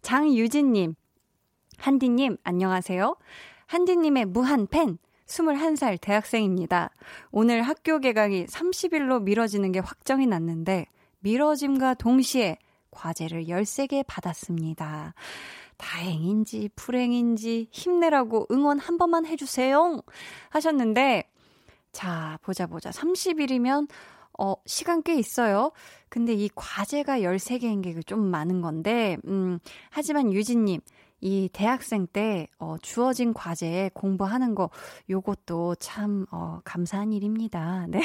[0.00, 0.94] 장유진님,
[1.78, 3.16] 한디님, 안녕하세요.
[3.66, 6.90] 한디님의 무한 팬, 21살 대학생입니다.
[7.30, 10.86] 오늘 학교 개강이 30일로 미뤄지는 게 확정이 났는데,
[11.20, 12.58] 미뤄짐과 동시에
[12.90, 15.14] 과제를 13개 받았습니다.
[15.76, 20.00] 다행인지 불행인지 힘내라고 응원 한 번만 해주세요.
[20.50, 21.28] 하셨는데,
[21.92, 22.90] 자, 보자, 보자.
[22.90, 23.88] 30일이면,
[24.38, 25.72] 어, 시간 꽤 있어요.
[26.08, 29.58] 근데 이 과제가 13개인 게 좀 많은 건데, 음,
[29.90, 30.80] 하지만 유진님,
[31.20, 34.70] 이 대학생 때 어, 주어진 과제에 공부하는 거
[35.08, 37.86] 요것도 참 어, 감사한 일입니다.
[37.88, 38.00] 네.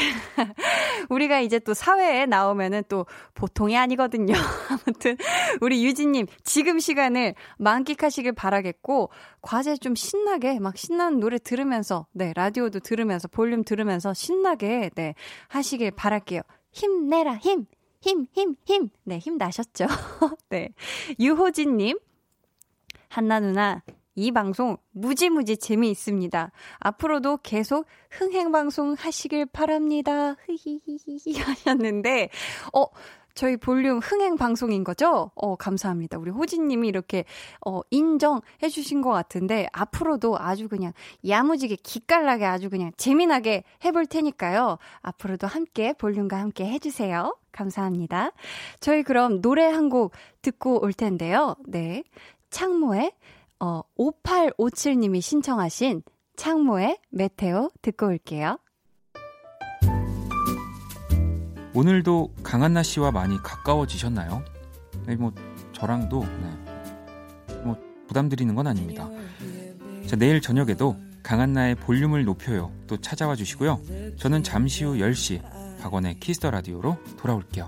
[1.10, 4.34] 우리가 이제 또 사회에 나오면은 또 보통이 아니거든요.
[4.70, 5.18] 아무튼
[5.62, 9.10] 우리 유진 님 지금 시간을 만끽하시길 바라겠고
[9.41, 15.16] 과제 좀 신나게 막 신나는 노래 들으면서 네 라디오도 들으면서 볼륨 들으면서 신나게 네
[15.49, 16.41] 하시길 바랄게요.
[16.72, 17.66] 힘내라 힘.
[18.01, 18.89] 힘, 힘, 힘.
[19.03, 19.86] 네, 힘 나셨죠?
[20.49, 20.70] 네.
[21.20, 21.97] 유호진님,
[23.10, 23.84] 한나 누나,
[24.16, 26.51] 이 방송 무지무지 재미있습니다.
[26.80, 30.36] 앞으로도 계속 흥행방송 하시길 바랍니다.
[30.45, 32.30] 흐히히히 하셨는데,
[32.74, 32.86] 어,
[33.34, 35.32] 저희 볼륨 흥행 방송인 거죠?
[35.36, 36.18] 어, 감사합니다.
[36.18, 37.24] 우리 호진님이 이렇게,
[37.66, 40.91] 어, 인정해 주신 것 같은데, 앞으로도 아주 그냥
[41.26, 44.78] 야무지게 기깔나게 아주 그냥 재미나게 해볼 테니까요.
[45.01, 47.38] 앞으로도 함께 볼륨과 함께 해주세요.
[47.53, 48.32] 감사합니다.
[48.82, 51.55] 저희 그럼 노래 한 곡 듣고 올 텐데요.
[51.66, 52.03] 네.
[52.50, 53.14] 창모의
[53.60, 56.04] 어, 5857님이 신청하신
[56.36, 58.58] 창모의 메테오 듣고 올게요.
[61.74, 64.43] 오늘도 강한나 씨와 많이 가까워지셨나요?
[65.06, 65.34] 네, 뭐
[65.74, 67.62] 저랑도 네.
[67.64, 67.78] 뭐
[68.08, 69.10] 부담 드리는 건 아닙니다.
[70.08, 72.72] 자, 내일 저녁에도 강한나의 볼륨을 높여요.
[72.88, 73.82] 또 찾아와 주시고요.
[74.18, 75.41] 저는 잠시 후 10시
[75.82, 77.68] 박원의 Kiss the Radio로 돌아올게요.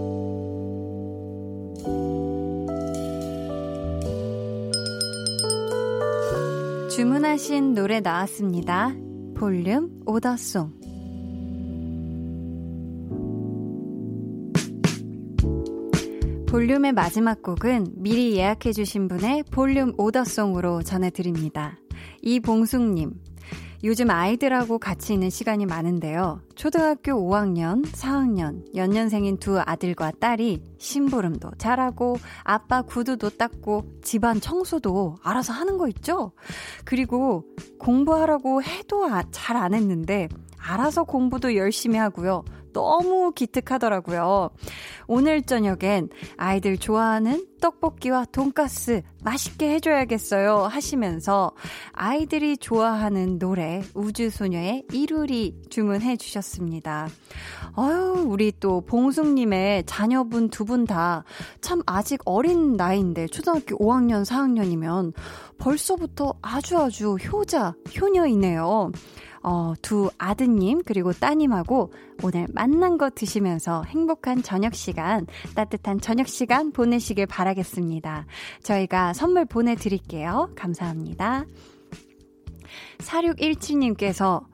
[7.01, 8.93] 주문하신 노래 나왔습니다.
[9.35, 10.71] 볼륨 오더송.
[16.47, 21.79] 볼륨의 마지막 곡은 미리 예약해주신 분의 볼륨 오더송으로 전해드립니다.
[22.21, 23.13] 이봉숙님,
[23.83, 26.41] 요즘 아이들하고 같이 있는 시간이 많은데요.
[26.55, 35.51] 초등학교 5학년, 4학년, 연년생인 두 아들과 딸이 심부름도 잘하고 아빠 구두도 닦고 집안 청소도 알아서
[35.53, 36.31] 하는 거 있죠?
[36.85, 37.43] 그리고
[37.79, 40.29] 공부하라고 해도 아, 잘안 했는데
[40.63, 42.43] 알아서 공부도 열심히 하고요.
[42.73, 44.49] 너무 기특하더라고요.
[45.05, 46.07] 오늘 저녁엔
[46.37, 51.51] 아이들 좋아하는 떡볶이와 돈가스 맛있게 해줘야겠어요 하시면서
[51.91, 57.09] 아이들이 좋아하는 노래 우주소녀의 이루리 주문해 주셨습니다.
[57.75, 61.25] 아유, 우리 또 봉숙님의 자녀분 두 분 다
[61.59, 65.11] 참 아직 어린 나이인데 초등학교 5학년, 4학년이면
[65.57, 68.91] 벌써부터 아주 아주 효자, 효녀이네요.
[69.43, 71.91] 어, 두 아드님 그리고 따님하고
[72.23, 75.25] 오늘 만난 거 드시면서 행복한 저녁 시간,
[75.55, 78.25] 따뜻한 저녁 시간 보내시길 바라겠습니다.
[78.63, 80.51] 저희가 선물 보내드릴게요.
[80.55, 81.45] 감사합니다.
[82.99, 84.45] 4617님께서,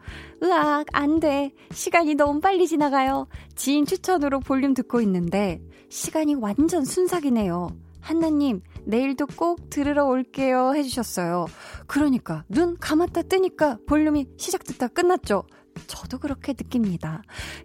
[0.42, 1.52] 으악, 안 돼.
[1.72, 3.28] 시간이 너무 빨리 지나가요.
[3.56, 7.70] 지인 추천으로 볼륨 듣고 있는데, 시간이 완전 순삭이네요.
[8.00, 10.74] 한나님, 내일도 꼭 들으러 올게요.
[10.74, 11.46] 해주셨어요.
[11.88, 15.44] 그러니까, 눈 감았다 뜨니까 볼륨이 시작됐다 끝났죠?
[15.88, 17.22] 저도 그렇게 느낍니다.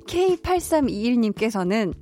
[0.06, 1.94] K8321님께서는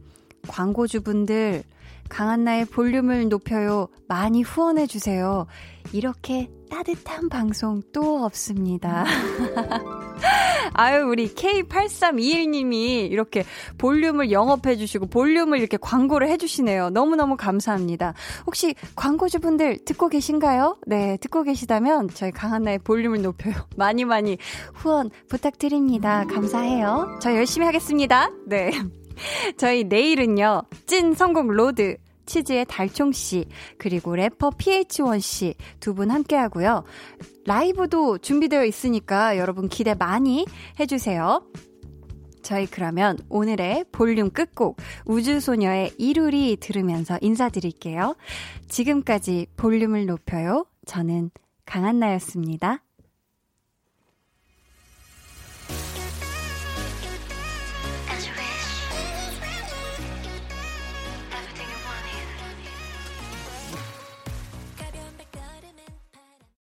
[0.49, 1.63] 광고주분들,
[2.09, 3.89] 강한나의 볼륨을 높여요.
[4.09, 5.47] 많이 후원해주세요.
[5.93, 9.05] 이렇게 따뜻한 방송 또 없습니다.
[10.73, 13.45] 아유, 우리 K8321님이 이렇게
[13.77, 16.91] 볼륨을 영업해주시고 볼륨을 이렇게 광고를 해주시네요.
[16.91, 18.15] 너무너무 감사합니다.
[18.47, 20.79] 혹시 광고주분들 듣고 계신가요?
[20.87, 23.55] 네, 듣고 계시다면 저희 강한나의 볼륨을 높여요.
[23.77, 24.39] 많이 많이
[24.75, 26.25] 후원 부탁드립니다.
[26.27, 27.19] 감사해요.
[27.21, 28.31] 저 열심히 하겠습니다.
[28.47, 28.71] 네.
[29.59, 31.97] 저희 내일은요, 찐 성공 road.
[32.31, 33.47] 치즈의 달총 씨,
[33.79, 36.85] 그리고 래퍼 PH1 씨 두 분 함께 하고요.
[37.45, 40.47] 라이브도 준비되어 있으니까 여러분 기대 많이
[40.79, 41.45] 해주세요.
[42.43, 44.77] 저희 그러면 오늘의 볼륨 끝곡
[45.07, 48.15] 우주소녀의 이루리 들으면서 인사드릴게요.
[48.69, 50.67] 지금까지 볼륨을 높여요.
[50.87, 51.31] 저는
[51.67, 52.83] 강한나였습니다.